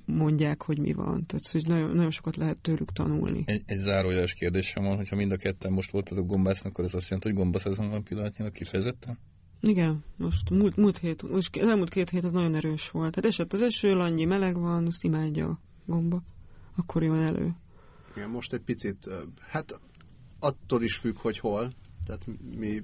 [0.06, 1.26] mondják, hogy mi van.
[1.26, 3.44] Tehát, hogy nagyon, nagyon sokat lehet tőlük tanulni.
[3.46, 7.10] Egy, egy zárójeles kérdésem van, hogyha mind a ketten most voltatok gombásznak, akkor ez azt
[7.10, 9.18] jelenti, hogy gombaszezon van pillanatnyilag kifejezetten?
[9.62, 13.12] Igen, most múlt, múlt hét, most az elmúlt két hét az nagyon erős volt.
[13.12, 16.24] Tehát esett az eső, annyi meleg van, azt imádja a gomba.
[16.76, 17.56] Akkor jön elő.
[18.16, 19.80] Igen, most egy picit, hát
[20.40, 21.72] attól is függ, hogy hol.
[22.06, 22.26] Tehát
[22.58, 22.84] mi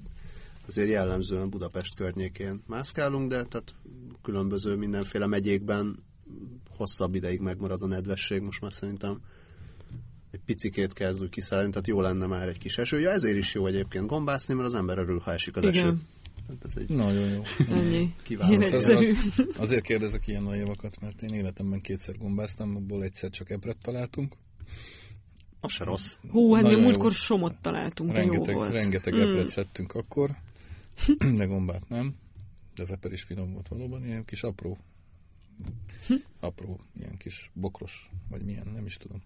[0.70, 3.74] azért jellemzően Budapest környékén mászkálunk, de tehát
[4.22, 6.04] különböző mindenféle megyékben
[6.76, 9.20] hosszabb ideig megmarad a nedvesség, most már szerintem
[10.30, 13.00] egy picikét kezd úgy kiszállni, tehát jó lenne már egy kis eső.
[13.00, 15.74] Ja, ezért is jó egyébként gombászni, mert az ember örül, ha esik az Igen.
[15.74, 15.96] eső.
[16.66, 17.42] Ez egy Nagyon jó.
[17.70, 18.14] Ennyi.
[18.22, 18.62] Kiváló.
[19.56, 24.34] Azért kérdezek ilyen nagy javakat, mert én életemben kétszer gombáztam, abból egyszer csak ebret találtunk.
[25.60, 26.16] Az se rossz.
[26.30, 28.72] Hú, hát mi múltkor somot találtunk, rengeteg, de jó volt.
[28.72, 29.20] Rengeteg mm.
[29.20, 30.30] epret szedtünk akkor,
[31.38, 32.14] de gombát nem.
[32.74, 34.78] De az eper is finom volt valóban, ilyen kis apró,
[36.40, 39.22] apró, ilyen kis bokros, vagy milyen, nem is tudom.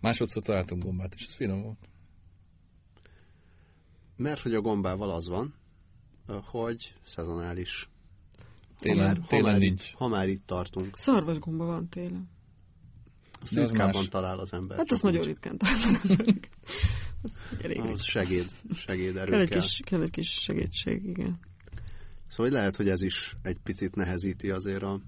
[0.00, 1.88] Másodszor találtunk gombát, és ez finom volt.
[4.16, 5.54] Mert hogy a gombával az van,
[6.26, 7.88] hogy szezonális.
[8.78, 9.88] Télen, ha már, télen ha már nincs.
[9.88, 10.98] Itt, ha már itt tartunk.
[10.98, 12.28] Szarvas gomba van télen.
[13.40, 14.76] Azt ritkábban talál az ember.
[14.76, 16.34] Hát az nagyon ritkán talál az ember.
[17.26, 19.40] Az, elég segéd, segéd erő kell.
[19.40, 21.38] Egy kis, kell egy kis segítség, igen.
[22.28, 25.00] Szóval lehet, hogy ez is egy picit nehezíti azért a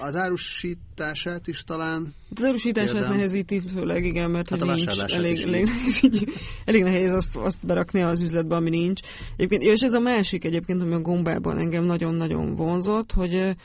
[0.00, 2.14] az árusítását is talán...
[2.36, 3.10] Az árusítását érdem.
[3.10, 6.28] nehezíti, főleg igen, mert hát hogy nincs, elég, elég, nehéz, így,
[6.64, 9.00] elég nehéz azt, azt berakni az üzletbe, ami nincs.
[9.36, 13.56] Egyébként, és ez a másik egyébként, ami a gombában engem nagyon-nagyon vonzott, hogy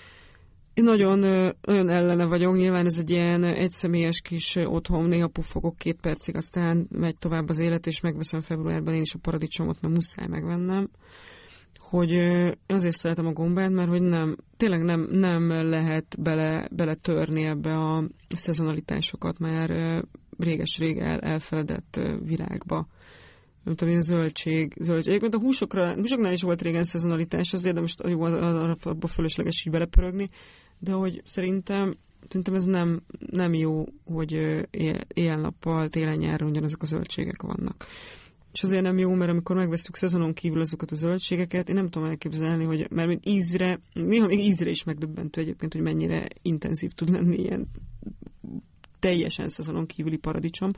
[0.81, 1.19] nagyon,
[1.61, 6.87] nagyon ellene vagyok, nyilván ez egy ilyen egyszemélyes kis otthon, néha puffogok két percig, aztán
[6.91, 10.89] megy tovább az élet, és megveszem februárban én is a paradicsomot, mert muszáj megvennem.
[11.77, 12.11] Hogy
[12.67, 17.73] azért szeretem a gombát, mert hogy nem, tényleg nem, nem lehet bele, bele törni ebbe
[17.73, 19.69] a szezonalitásokat már
[20.37, 21.99] réges-rég el, elfeledett
[23.63, 25.07] nem tudom, én zöldség, zöldség.
[25.07, 29.71] Egyébként a húsokra, húsoknál is volt régen szezonalitás, azért, de most jó, abba fölösleges így
[29.71, 30.29] belepörögni,
[30.83, 31.91] de hogy szerintem
[32.27, 34.31] Szerintem ez nem, nem jó, hogy
[35.13, 37.85] éjjel-nappal, télen-nyáron ugyanazok a zöldségek vannak.
[38.53, 42.09] És azért nem jó, mert amikor megveszünk szezonon kívül azokat a zöldségeket, én nem tudom
[42.09, 47.09] elképzelni, hogy mert mint ízre, néha még ízre is megdöbbentő egyébként, hogy mennyire intenzív tud
[47.09, 47.67] lenni ilyen
[48.99, 50.71] teljesen szezonon kívüli paradicsom.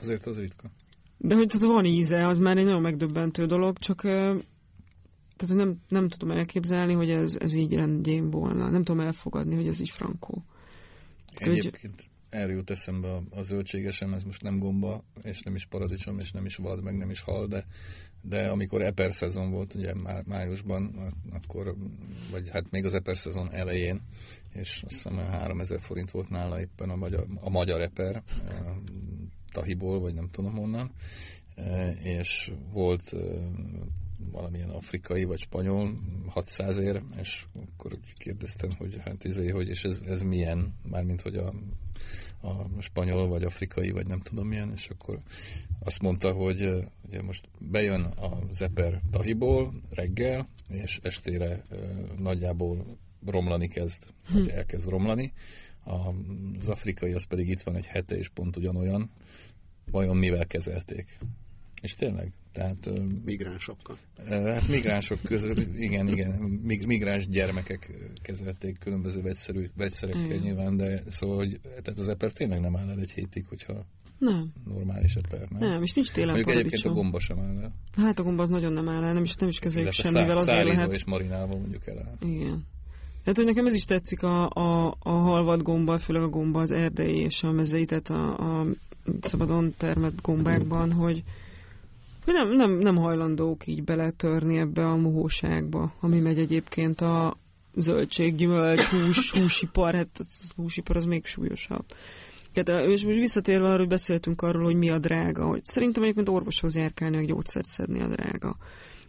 [0.00, 0.70] Azért az ritka.
[1.16, 4.02] De hogy tehát van íze, az már egy nagyon megdöbbentő dolog, csak
[5.40, 8.70] tehát nem, nem tudom elképzelni, hogy ez, ez így rendjén volna.
[8.70, 10.44] Nem tudom elfogadni, hogy ez így frankó.
[11.36, 16.18] Egyébként erről jut eszembe a, a zöldségesem, ez most nem gomba, és nem is paradicsom,
[16.18, 17.66] és nem is vad, meg nem is hal, de,
[18.22, 21.76] de amikor eper szezon volt, ugye má, májusban, akkor,
[22.30, 24.00] vagy hát még az eper szezon elején,
[24.52, 28.76] és azt hiszem 3000 forint volt nála éppen a magyar, a magyar eper, a
[29.52, 30.90] Tahiból, vagy nem tudom honnan,
[31.54, 33.18] e, és volt e,
[34.32, 35.98] valamilyen afrikai vagy spanyol
[36.28, 41.36] 600 ér, és akkor kérdeztem, hogy hát izé, hogy és ez, ez milyen, mármint hogy
[41.36, 41.54] a,
[42.40, 45.20] a spanyol vagy afrikai, vagy nem tudom milyen, és akkor
[45.78, 51.62] azt mondta, hogy ugye most bejön a zeper tahiból reggel, és estére
[52.16, 54.48] nagyjából romlani kezd, hm.
[54.48, 55.32] elkezd romlani.
[56.58, 59.10] Az afrikai az pedig itt van egy hete, és pont ugyanolyan.
[59.90, 61.18] Vajon mivel kezelték?
[61.82, 62.88] És tényleg, tehát...
[63.24, 63.96] Migránsokkal.
[64.28, 66.30] Hát migránsok közül, igen, igen,
[66.86, 67.92] migráns gyermekek
[68.22, 70.38] kezelték különböző vegyszerű, vegyszerekkel igen.
[70.38, 73.86] nyilván, de szóval, hogy tehát az eper tényleg nem áll el egy hétig, hogyha
[74.18, 74.52] nem.
[74.64, 75.68] normális eper, nem?
[75.70, 77.74] Nem, és nincs télen Mondjuk egyébként a gomba sem áll el.
[77.96, 80.36] Hát a gomba az nagyon nem áll el, nem is, nem is kezeljük semmivel, szá-
[80.36, 80.94] azért lehet.
[80.94, 82.16] és marinálva mondjuk el.
[82.20, 82.66] Igen.
[83.22, 86.70] Tehát, hogy nekem ez is tetszik a, a, a halvad gomba, főleg a gomba az
[86.70, 88.66] erdei és a mezei, tehát a, a
[89.20, 91.22] szabadon termett gombákban, hogy, hogy
[92.24, 97.36] nem, nem, nem hajlandók így beletörni ebbe a mohóságba, ami megy egyébként a
[97.74, 100.24] zöldség, gyümölcs, hús, húsipar, hát a
[100.56, 101.84] húsipar az még súlyosabb.
[102.52, 106.28] Tehát, és most visszatérve arra, hogy beszéltünk arról, hogy mi a drága, hogy szerintem egyébként
[106.28, 108.56] orvoshoz járkálni, hogy gyógyszert szedni a drága.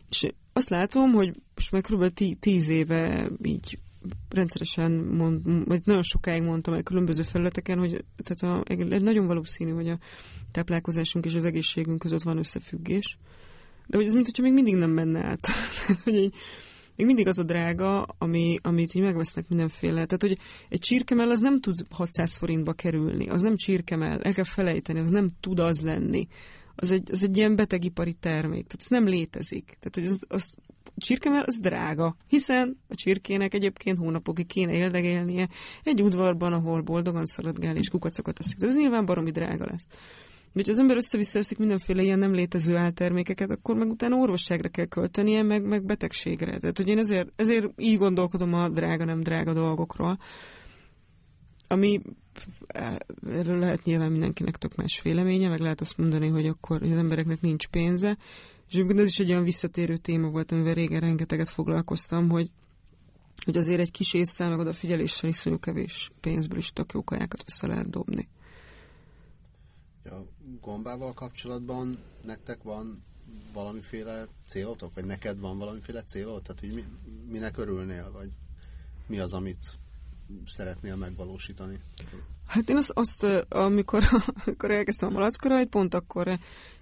[0.10, 2.14] És azt látom, hogy most már kb.
[2.40, 3.80] tíz éve így
[4.30, 9.90] rendszeresen mond, vagy nagyon sokáig mondtam el különböző felületeken, hogy tehát a, nagyon valószínű, hogy
[9.90, 10.00] a
[10.52, 13.18] táplálkozásunk és az egészségünk között van összefüggés.
[13.88, 15.48] De hogy ez mint hogyha még mindig nem menne át.
[16.04, 16.32] hogy
[16.96, 20.06] még mindig az a drága, ami, amit így megvesznek mindenféle.
[20.06, 20.38] Tehát, hogy
[20.70, 25.10] egy csirkemell az nem tud 600 forintba kerülni, az nem csirkemell, el kell felejteni, az
[25.10, 26.28] nem tud az lenni.
[26.76, 29.66] Az egy, az egy ilyen betegipari termék, tehát ez nem létezik.
[29.66, 30.58] Tehát, hogy az, az
[31.02, 35.50] csirkemell az drága, hiszen a csirkének egyébként hónapokig kéne éldegélnie
[35.84, 38.58] egy udvarban, ahol boldogan szaladgál és kukacokat eszik.
[38.58, 39.88] De ez nyilván baromi drága lesz.
[40.54, 44.86] De ha az ember össze-vissza mindenféle ilyen nem létező áltermékeket, akkor meg utána orvosságra kell
[44.86, 46.58] költenie, meg, meg betegségre.
[46.58, 50.18] Tehát, hogy én ezért, ezért így gondolkodom a drága, nem drága dolgokról.
[51.68, 52.02] Ami
[53.28, 57.42] erről lehet nyilván mindenkinek tök más véleménye, meg lehet azt mondani, hogy akkor az embereknek
[57.42, 58.18] nincs pénze.
[58.72, 62.52] És ez is egy olyan visszatérő téma volt, amivel régen rengeteget foglalkoztam, hogy
[63.46, 67.68] hogy azért egy kis észszel, meg odafigyeléssel iszonyú kevés pénzből is tök jó kajákat össze
[67.68, 68.28] lehet dobni.
[70.04, 70.26] Ja,
[70.62, 73.04] gombával kapcsolatban nektek van
[73.54, 76.42] valamiféle célotok, vagy neked van valamiféle célod?
[76.42, 76.86] Tehát, hogy mi,
[77.30, 78.30] minek örülnél, vagy
[79.08, 79.78] mi az, amit
[80.46, 81.80] szeretnél megvalósítani?
[82.46, 84.04] Hát én azt, azt amikor,
[84.46, 86.40] amikor elkezdtem a malackorajt, pont akkor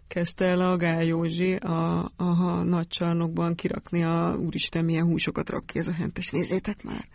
[0.10, 5.49] kezdte el a Gál Józsi a, a, a nagy csarnokban kirakni a úristen milyen húsokat
[5.49, 7.07] rak ki ez a hentes, nézzétek már!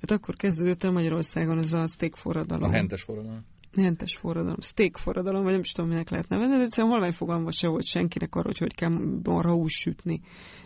[0.00, 2.70] Tehát akkor kezdődött el Magyarországon az a steak forradalom.
[2.70, 3.44] A hentes forradalom
[3.76, 7.50] hentes forradalom, steak forradalom, vagy nem is tudom, minek lehet nevezni, de egyszerűen halvány fogalma
[7.50, 10.20] se volt senkinek arra, hogy hogy kell marha hús sütni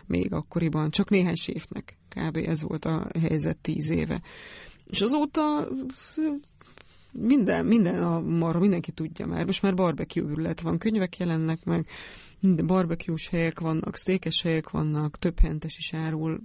[0.05, 0.89] még akkoriban.
[0.89, 2.37] Csak néhány séfnek kb.
[2.37, 4.21] ez volt a helyzet tíz éve.
[4.85, 5.67] És azóta
[7.11, 9.45] minden, minden a marha, mindenki tudja már.
[9.45, 11.87] Most már barbecue ürület van, könyvek jelennek meg,
[12.39, 16.41] minden barbecue helyek vannak, sztékes helyek vannak, több hentes is árul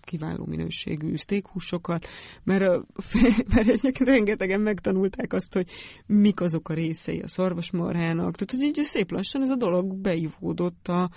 [0.00, 2.06] kiváló minőségű sztékhúsokat,
[2.42, 2.62] mert,
[3.54, 5.70] mert egyébként rengetegen megtanulták azt, hogy
[6.06, 8.36] mik azok a részei a szarvasmarhának.
[8.36, 11.10] Tehát, hogy így szép lassan ez a dolog beivódott a,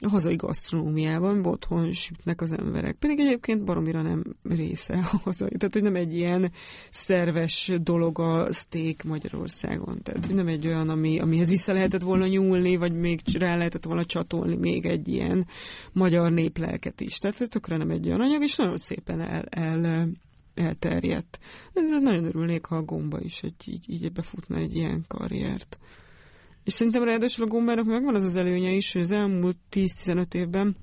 [0.00, 2.96] a hazai gasztronómiában otthon sütnek az emberek.
[2.96, 5.56] Pedig egyébként baromira nem része a hazai.
[5.56, 6.52] Tehát, hogy nem egy ilyen
[6.90, 10.02] szerves dolog a steak Magyarországon.
[10.02, 13.84] Tehát, hogy nem egy olyan, ami, amihez vissza lehetett volna nyúlni, vagy még rá lehetett
[13.84, 15.46] volna csatolni még egy ilyen
[15.92, 17.18] magyar néplelket is.
[17.18, 20.08] Tehát tökre nem egy olyan anyag, és nagyon szépen el, el
[20.54, 21.38] elterjedt.
[21.72, 25.78] Ez nagyon örülnék, ha a gomba is egy, így, így befutna egy ilyen karriert.
[26.68, 30.76] És szerintem ráadásul a gombának megvan az az előnye is, hogy az elmúlt 10-15 évben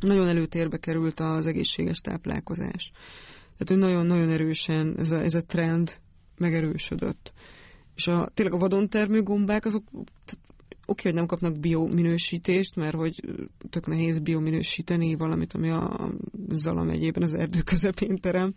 [0.00, 2.90] nagyon előtérbe került az egészséges táplálkozás.
[3.56, 6.00] Tehát, hogy nagyon-nagyon erősen ez a, ez a trend
[6.36, 7.32] megerősödött.
[7.96, 9.84] És a, tényleg a vadontermő gombák, azok
[10.86, 13.24] oké, hogy nem kapnak biominősítést, mert hogy
[13.70, 16.10] tök nehéz biominősíteni valamit, ami a
[16.48, 18.54] Zala megyében az erdő közepén terem,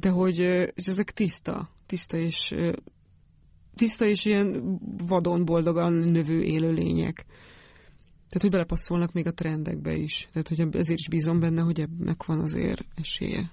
[0.00, 0.36] de hogy,
[0.74, 2.54] hogy ezek tiszta, tiszta és
[3.76, 7.26] tiszta és ilyen vadon boldogan növő élőlények.
[8.28, 10.28] Tehát, hogy belepasszolnak még a trendekbe is.
[10.32, 13.52] Tehát, hogy ezért is bízom benne, hogy ebben van azért esélye.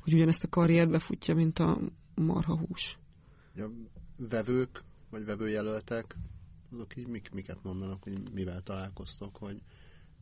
[0.00, 1.78] Hogy ugyanezt a karriert befutja, mint a
[2.14, 2.98] marhahús.
[3.56, 3.64] A
[4.16, 6.16] vevők, vagy vevőjelöltek,
[6.72, 9.62] azok így mik, miket mondanak, hogy mivel találkoztok, hogy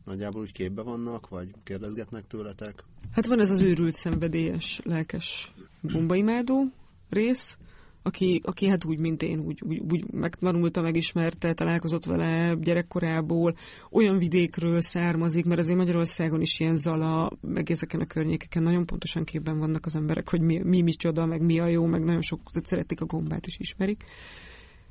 [0.05, 2.85] nagyjából úgy képbe vannak, vagy kérdezgetnek tőletek?
[3.13, 6.65] Hát van ez az őrült szenvedélyes, lelkes bombaimádó
[7.09, 7.59] rész,
[8.03, 13.57] aki, aki hát úgy, mint én, úgy, úgy, úgy megtanulta, megismerte, találkozott vele gyerekkorából,
[13.91, 19.25] olyan vidékről származik, mert azért Magyarországon is ilyen zala, meg ezeken a környékeken nagyon pontosan
[19.25, 22.41] képben vannak az emberek, hogy mi, mi micsoda, meg mi a jó, meg nagyon sok
[22.65, 24.05] szeretik a gombát is ismerik.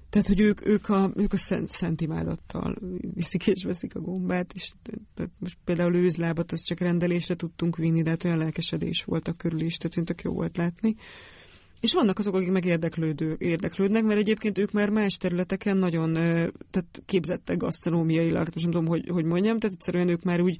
[0.09, 2.75] Tehát, hogy ők, ők, a, ők a szent, szent imádattal
[3.13, 4.71] viszik és veszik a gombát, és
[5.13, 9.59] tehát most például őzlábat azt csak rendelésre tudtunk vinni, de hát olyan lelkesedés voltak körül
[9.59, 10.95] is, tehát tök jó volt látni.
[11.79, 16.13] És vannak azok, akik meg érdeklődő, érdeklődnek, mert egyébként ők már más területeken nagyon
[16.69, 20.59] tehát képzettek gasztronómiailag, most nem tudom, hogy, hogy mondjam, tehát egyszerűen ők már úgy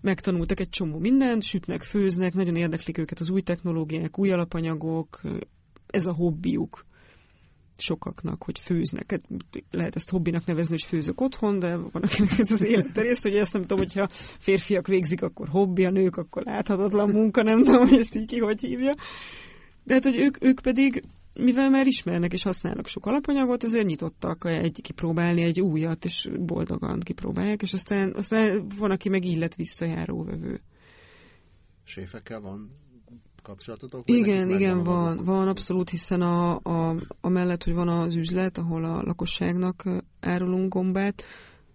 [0.00, 5.20] megtanultak egy csomó mindent, sütnek, főznek, nagyon érdeklik őket az új technológiák, új alapanyagok,
[5.86, 6.84] ez a hobbiuk
[7.76, 9.10] sokaknak, hogy főznek.
[9.10, 9.22] Hát
[9.70, 13.36] lehet ezt hobbinak nevezni, hogy főzök otthon, de van akinek ez az élete rész, hogy
[13.36, 14.08] ezt nem tudom, hogyha
[14.38, 18.38] férfiak végzik, akkor hobbi, a nők, akkor láthatatlan munka, nem tudom, hogy ezt így ki
[18.38, 18.94] hogy hívja.
[19.84, 21.04] De hát, hogy ők, ők pedig,
[21.34, 27.00] mivel már ismernek és használnak sok alapanyagot, azért nyitottak egy, kipróbálni egy újat, és boldogan
[27.00, 30.60] kipróbálják, és aztán, aztán van, aki meg illet visszajáró vevő.
[31.84, 32.70] Séfekkel van
[33.42, 34.10] kapcsolatotok?
[34.10, 38.84] Igen, igen, van, van abszolút, hiszen a, a, a mellett, hogy van az üzlet, ahol
[38.84, 39.84] a lakosságnak
[40.20, 41.22] árulunk gombát,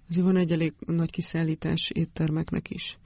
[0.09, 2.97] azért van egy elég nagy kiszállítás éttermeknek is.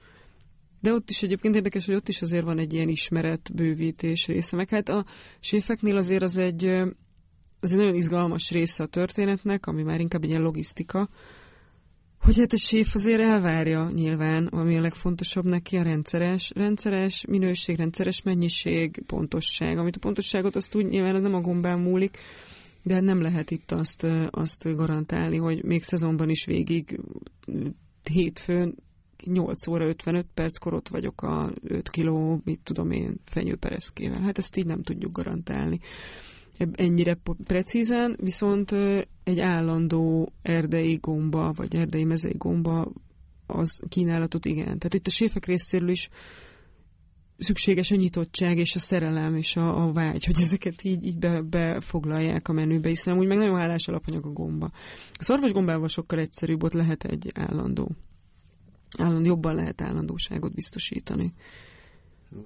[0.82, 4.56] De ott is egyébként érdekes, hogy ott is azért van egy ilyen ismeret bővítés része.
[4.56, 5.04] Meg hát a
[5.40, 6.64] séfeknél azért az egy,
[7.60, 11.08] az egy nagyon izgalmas része a történetnek, ami már inkább egy ilyen logisztika,
[12.20, 17.76] hogy hát a séf azért elvárja nyilván, ami a legfontosabb neki a rendszeres, rendszeres minőség,
[17.76, 19.78] rendszeres mennyiség, pontosság.
[19.78, 22.18] Amit a pontosságot azt úgy nyilván nem a gombán múlik,
[22.82, 27.00] de nem lehet itt azt, azt garantálni, hogy még szezonban is végig
[28.10, 28.74] hétfőn
[29.24, 34.20] 8 óra 55 perckor ott vagyok a 5 kiló, mit tudom én, fenyőpereszkével.
[34.20, 35.80] Hát ezt így nem tudjuk garantálni
[36.72, 38.74] ennyire precízen, viszont
[39.24, 42.92] egy állandó erdei gomba, vagy erdei mezei gomba
[43.46, 44.64] az kínálatot igen.
[44.64, 46.08] Tehát itt a séfek részéről is
[47.38, 51.40] szükséges a nyitottság és a szerelem és a, a vágy, hogy ezeket így, így be,
[51.40, 54.70] befoglalják a menübe, hiszen úgy meg nagyon hálás alapanyag a gomba.
[55.12, 57.90] A szarvas gombával sokkal egyszerűbb, ott lehet egy állandó.
[58.98, 61.32] Állandó jobban lehet állandóságot biztosítani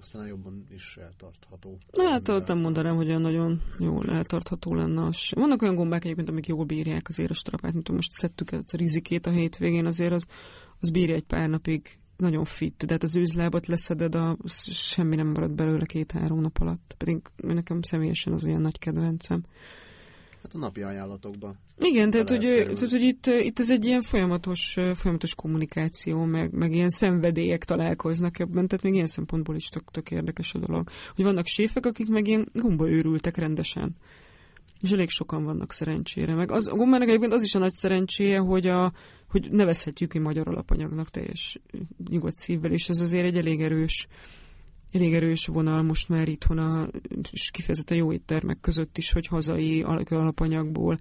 [0.00, 1.78] aztán jobban is eltartható.
[1.92, 6.04] Na, hát ott nem mondanám, hogy olyan nagyon jól eltartható lenne az Vannak olyan gombák
[6.04, 9.86] egyébként, amik jól bírják azért a strapát, mint most szedtük ezt a rizikét a hétvégén,
[9.86, 10.26] azért az,
[10.80, 14.36] az bírja egy pár napig nagyon fit, de hát az őzlábat leszeded, a,
[14.70, 16.94] semmi nem marad belőle két-három nap alatt.
[16.98, 19.44] Pedig nekem személyesen az olyan nagy kedvencem.
[20.46, 21.58] Hát a napi ajánlatokban.
[21.78, 26.72] Igen, tehát hogy, tehát, hogy itt, itt ez egy ilyen folyamatos, folyamatos kommunikáció, meg, meg
[26.72, 30.88] ilyen szenvedélyek találkoznak ebben, tehát még ilyen szempontból is tök, tök érdekes a dolog.
[31.14, 33.96] Hogy vannak séfek, akik meg ilyen őrültek rendesen.
[34.80, 36.34] És elég sokan vannak szerencsére.
[36.34, 38.92] Meg az, a gombának egyébként az is a nagy szerencséje, hogy, a,
[39.30, 41.60] hogy nevezhetjük ki magyar alapanyagnak teljes
[42.10, 44.08] nyugodt szívvel, és ez azért egy elég erős
[44.92, 46.88] elég erős vonal most már itthon a
[47.30, 50.96] és kifejezetten jó éttermek között is, hogy hazai alapanyagból,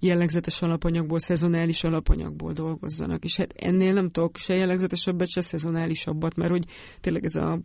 [0.00, 3.24] jellegzetes alapanyagból, szezonális alapanyagból dolgozzanak.
[3.24, 6.64] És hát ennél nem tudok se jellegzetesebbet, se szezonálisabbat, mert hogy
[7.00, 7.60] tényleg ez a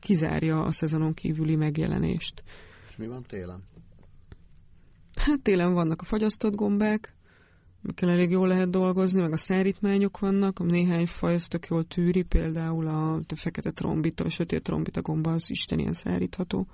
[0.00, 2.42] kizárja a szezonon kívüli megjelenést.
[2.88, 3.62] És mi van télen?
[5.18, 7.14] Hát télen vannak a fagyasztott gombák,
[7.82, 12.22] amikkel elég jól lehet dolgozni, meg a szárítmányok vannak, néhány faj az tök jól tűri,
[12.22, 16.66] például a, a fekete trombita, a sötét trombita gomba az isten szárítható.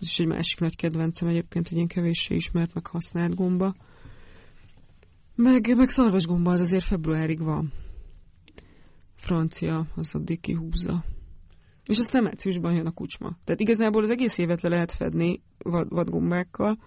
[0.00, 3.74] Ez is egy másik nagy kedvencem egyébként, egy ilyen kevéssé ismert, meg használt gomba.
[5.34, 5.88] Meg, meg
[6.26, 7.72] gomba az azért februárig van.
[9.16, 11.04] Francia, az addig kihúzza.
[11.84, 13.38] És aztán márciusban jön a kucsma.
[13.44, 16.78] Tehát igazából az egész évet le lehet fedni vad, vadgombákkal,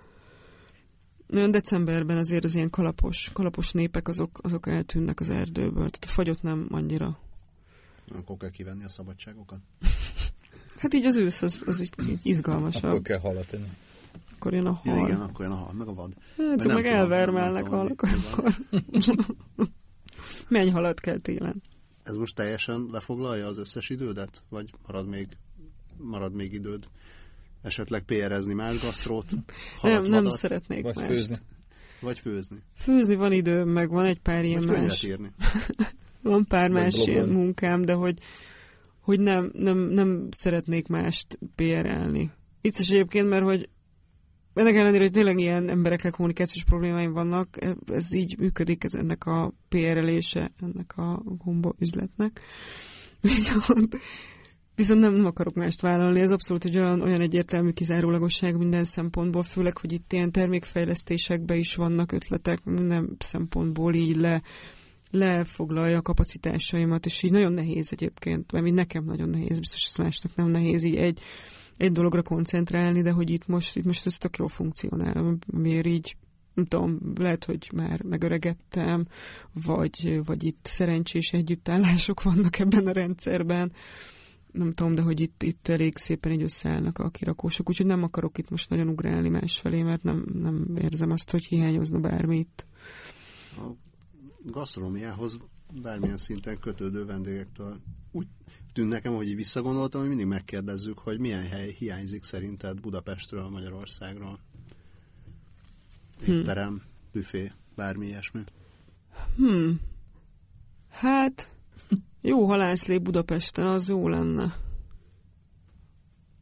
[1.32, 5.89] decemberben azért az ilyen kalapos, kalapos népek azok, azok eltűnnek az erdőből.
[5.89, 7.19] Tehát a fagyot nem annyira.
[8.15, 9.59] Akkor kell kivenni a szabadságokat?
[10.77, 12.84] hát így az ősz, az, az így, így izgalmasabb.
[12.84, 13.69] Akkor kell halat enni.
[14.36, 14.97] akkor jön a hal.
[14.97, 16.13] Ja, igen, akkor jön a hal, meg a vad.
[16.13, 18.55] Hát, nem meg tudom, elvermelnek halak, akkor
[20.47, 21.63] menj halat kell télen.
[22.03, 24.43] Ez most teljesen lefoglalja az összes idődet?
[24.49, 25.27] Vagy marad még,
[25.97, 26.89] marad még időd
[27.62, 29.32] esetleg PR-ezni más gasztrót?
[29.82, 31.07] Nem, nem vadat, szeretnék Vagy mást.
[31.07, 31.36] főzni.
[31.99, 32.57] Vagy főzni?
[32.76, 35.03] Főzni van időm, meg van egy pár ilyen Vagy más.
[35.03, 35.32] írni?
[36.22, 38.20] Van pár Vagy más ilyen munkám, de hogy,
[38.99, 42.32] hogy nem, nem, nem szeretnék mást PR-elni.
[42.62, 43.70] Itt is egyébként, mert hogy
[44.53, 49.53] ennek ellenére, hogy tényleg ilyen emberekkel kommunikációs problémáim vannak, ez így működik, ez ennek a
[49.70, 52.41] PR-elése, ennek a gomba üzletnek.
[53.22, 53.97] Viszont,
[54.82, 59.43] viszont nem, nem akarok mást vállalni, ez abszolút egy olyan, olyan egyértelmű kizárólagosság minden szempontból,
[59.43, 64.41] főleg, hogy itt ilyen termékfejlesztésekben is vannak ötletek, minden szempontból így le,
[65.11, 70.36] lefoglalja a kapacitásaimat, és így nagyon nehéz egyébként, mert nekem nagyon nehéz, biztos ez másnak
[70.36, 71.19] nem nehéz így egy,
[71.77, 76.15] egy dologra koncentrálni, de hogy itt most, itt most ez tök jól funkcionál, miért így
[76.53, 79.07] nem tudom, lehet, hogy már megöregettem,
[79.65, 83.71] vagy, vagy itt szerencsés együttállások vannak ebben a rendszerben,
[84.52, 88.38] nem tudom, de hogy itt, itt elég szépen így összeállnak a kirakósok, úgyhogy nem akarok
[88.38, 92.66] itt most nagyon ugrálni másfelé, mert nem, nem érzem azt, hogy hiányozna bármi itt.
[93.58, 93.72] A
[94.43, 95.38] gasztronómiához
[95.82, 97.80] bármilyen szinten kötődő vendégektől
[98.12, 98.28] úgy
[98.74, 104.39] tűnt nekem, hogy így visszagondoltam, hogy mindig megkérdezzük, hogy milyen hely hiányzik szerinted Budapestről, Magyarországról.
[106.28, 106.82] Étterem,
[107.12, 108.43] büfé, bármi ilyesmi.
[109.36, 109.80] Hmm.
[110.89, 111.51] Hát,
[112.22, 114.55] jó halászlé Budapesten, az jó lenne.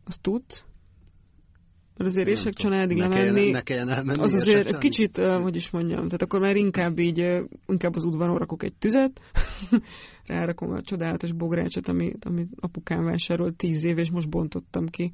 [0.06, 0.64] Azt tudsz?
[1.98, 4.22] Mert azért Érsek családig ne lemenni, Kelljen, ne kelljen elmenni.
[4.22, 8.38] az azért, ez kicsit, hogy is mondjam, tehát akkor már inkább így, inkább az udvaron
[8.38, 9.22] rakok egy tüzet,
[10.26, 15.12] rárakom a csodálatos bográcsot, amit, amit apukám vásárolt tíz év, és most bontottam ki.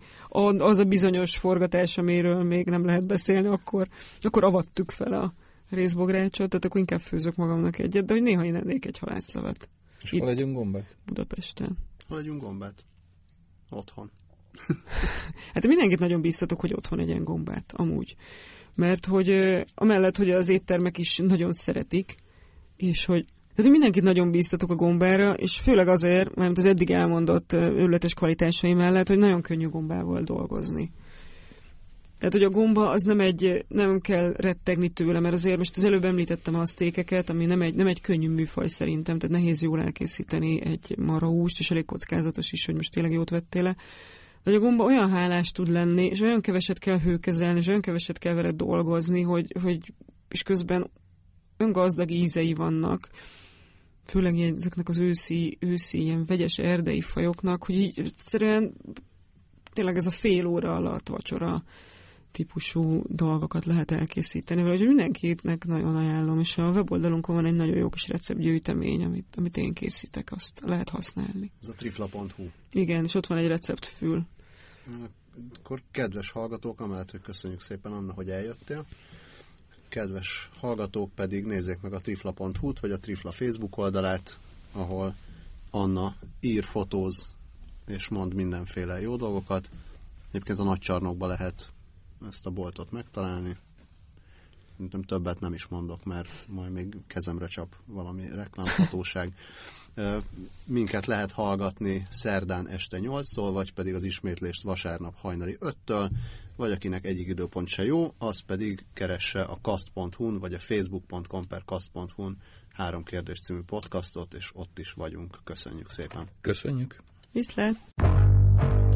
[0.58, 3.88] Az a bizonyos forgatás, amiről még nem lehet beszélni, akkor,
[4.22, 5.34] akkor avattuk fel a
[5.70, 9.70] részbográcsot, tehát akkor inkább főzök magamnak egyet, de hogy néha én ennék egy halászlevet
[10.06, 10.20] És Itt.
[10.20, 10.98] hol legyünk gombát?
[11.06, 11.78] Budapesten.
[12.08, 12.86] Hol legyünk gombát?
[13.70, 14.12] Otthon.
[15.54, 18.16] Hát mindenkit nagyon bíztatok, hogy otthon egyen gombát, amúgy.
[18.76, 22.16] Mert hogy amellett, hogy az éttermek is nagyon szeretik,
[22.76, 23.26] és hogy
[23.56, 28.14] tehát mindenkit nagyon bíztatok a gombára, és főleg azért, mert az eddig elmondott ö, őrületes
[28.14, 30.92] kvalitásai mellett, hogy nagyon könnyű gombával dolgozni.
[32.18, 35.84] Tehát, hogy a gomba az nem egy, nem kell rettegni tőle, mert azért most az
[35.84, 39.82] előbb említettem a sztékeket, ami nem egy, nem egy könnyű műfaj szerintem, tehát nehéz jól
[39.82, 43.76] elkészíteni egy marahúst, és elég kockázatos is, hogy most tényleg jót vettél le.
[44.44, 48.18] De a gomba olyan hálás tud lenni, és olyan keveset kell hőkezelni, és olyan keveset
[48.18, 49.94] kell vele dolgozni, hogy, hogy
[50.30, 50.92] és közben
[51.60, 53.10] olyan gazdag ízei vannak,
[54.06, 58.74] főleg ezeknek az őszi, őszi ilyen vegyes erdei fajoknak, hogy így egyszerűen
[59.74, 61.64] tényleg ez a fél óra alatt vacsora
[62.36, 67.90] típusú dolgokat lehet elkészíteni, vagy mindenkinek nagyon ajánlom, és a weboldalunkon van egy nagyon jó
[67.90, 71.52] kis receptgyűjtemény, amit, amit én készítek, azt lehet használni.
[71.62, 72.48] Ez a trifla.hu.
[72.72, 74.26] Igen, és ott van egy receptfül.
[75.60, 78.86] Akkor kedves hallgatók, amellett, hogy köszönjük szépen Anna, hogy eljöttél.
[79.88, 84.40] Kedves hallgatók pedig nézzék meg a trifla.hu-t, vagy a Trifla Facebook oldalát,
[84.72, 85.16] ahol
[85.70, 87.30] Anna ír, fotóz,
[87.88, 89.70] és mond mindenféle jó dolgokat.
[90.30, 91.74] Egyébként a nagy csarnokba lehet
[92.28, 93.58] ezt a boltot megtalálni.
[94.72, 99.34] Szerintem többet nem is mondok, mert majd még kezemre csap valami reklámhatóság.
[100.66, 106.10] Minket lehet hallgatni szerdán este 8-tól, vagy pedig az ismétlést vasárnap hajnali 5-től,
[106.56, 111.64] vagy akinek egyik időpont se jó, az pedig keresse a kast.hu-n, vagy a facebook.com per
[111.66, 112.38] kast.hu-n
[112.74, 115.38] három kérdés című podcastot, és ott is vagyunk.
[115.44, 116.28] Köszönjük szépen!
[116.42, 117.02] Köszönjük.
[117.32, 117.76] Viszlát!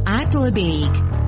[0.04, 1.28] Ától B-ig.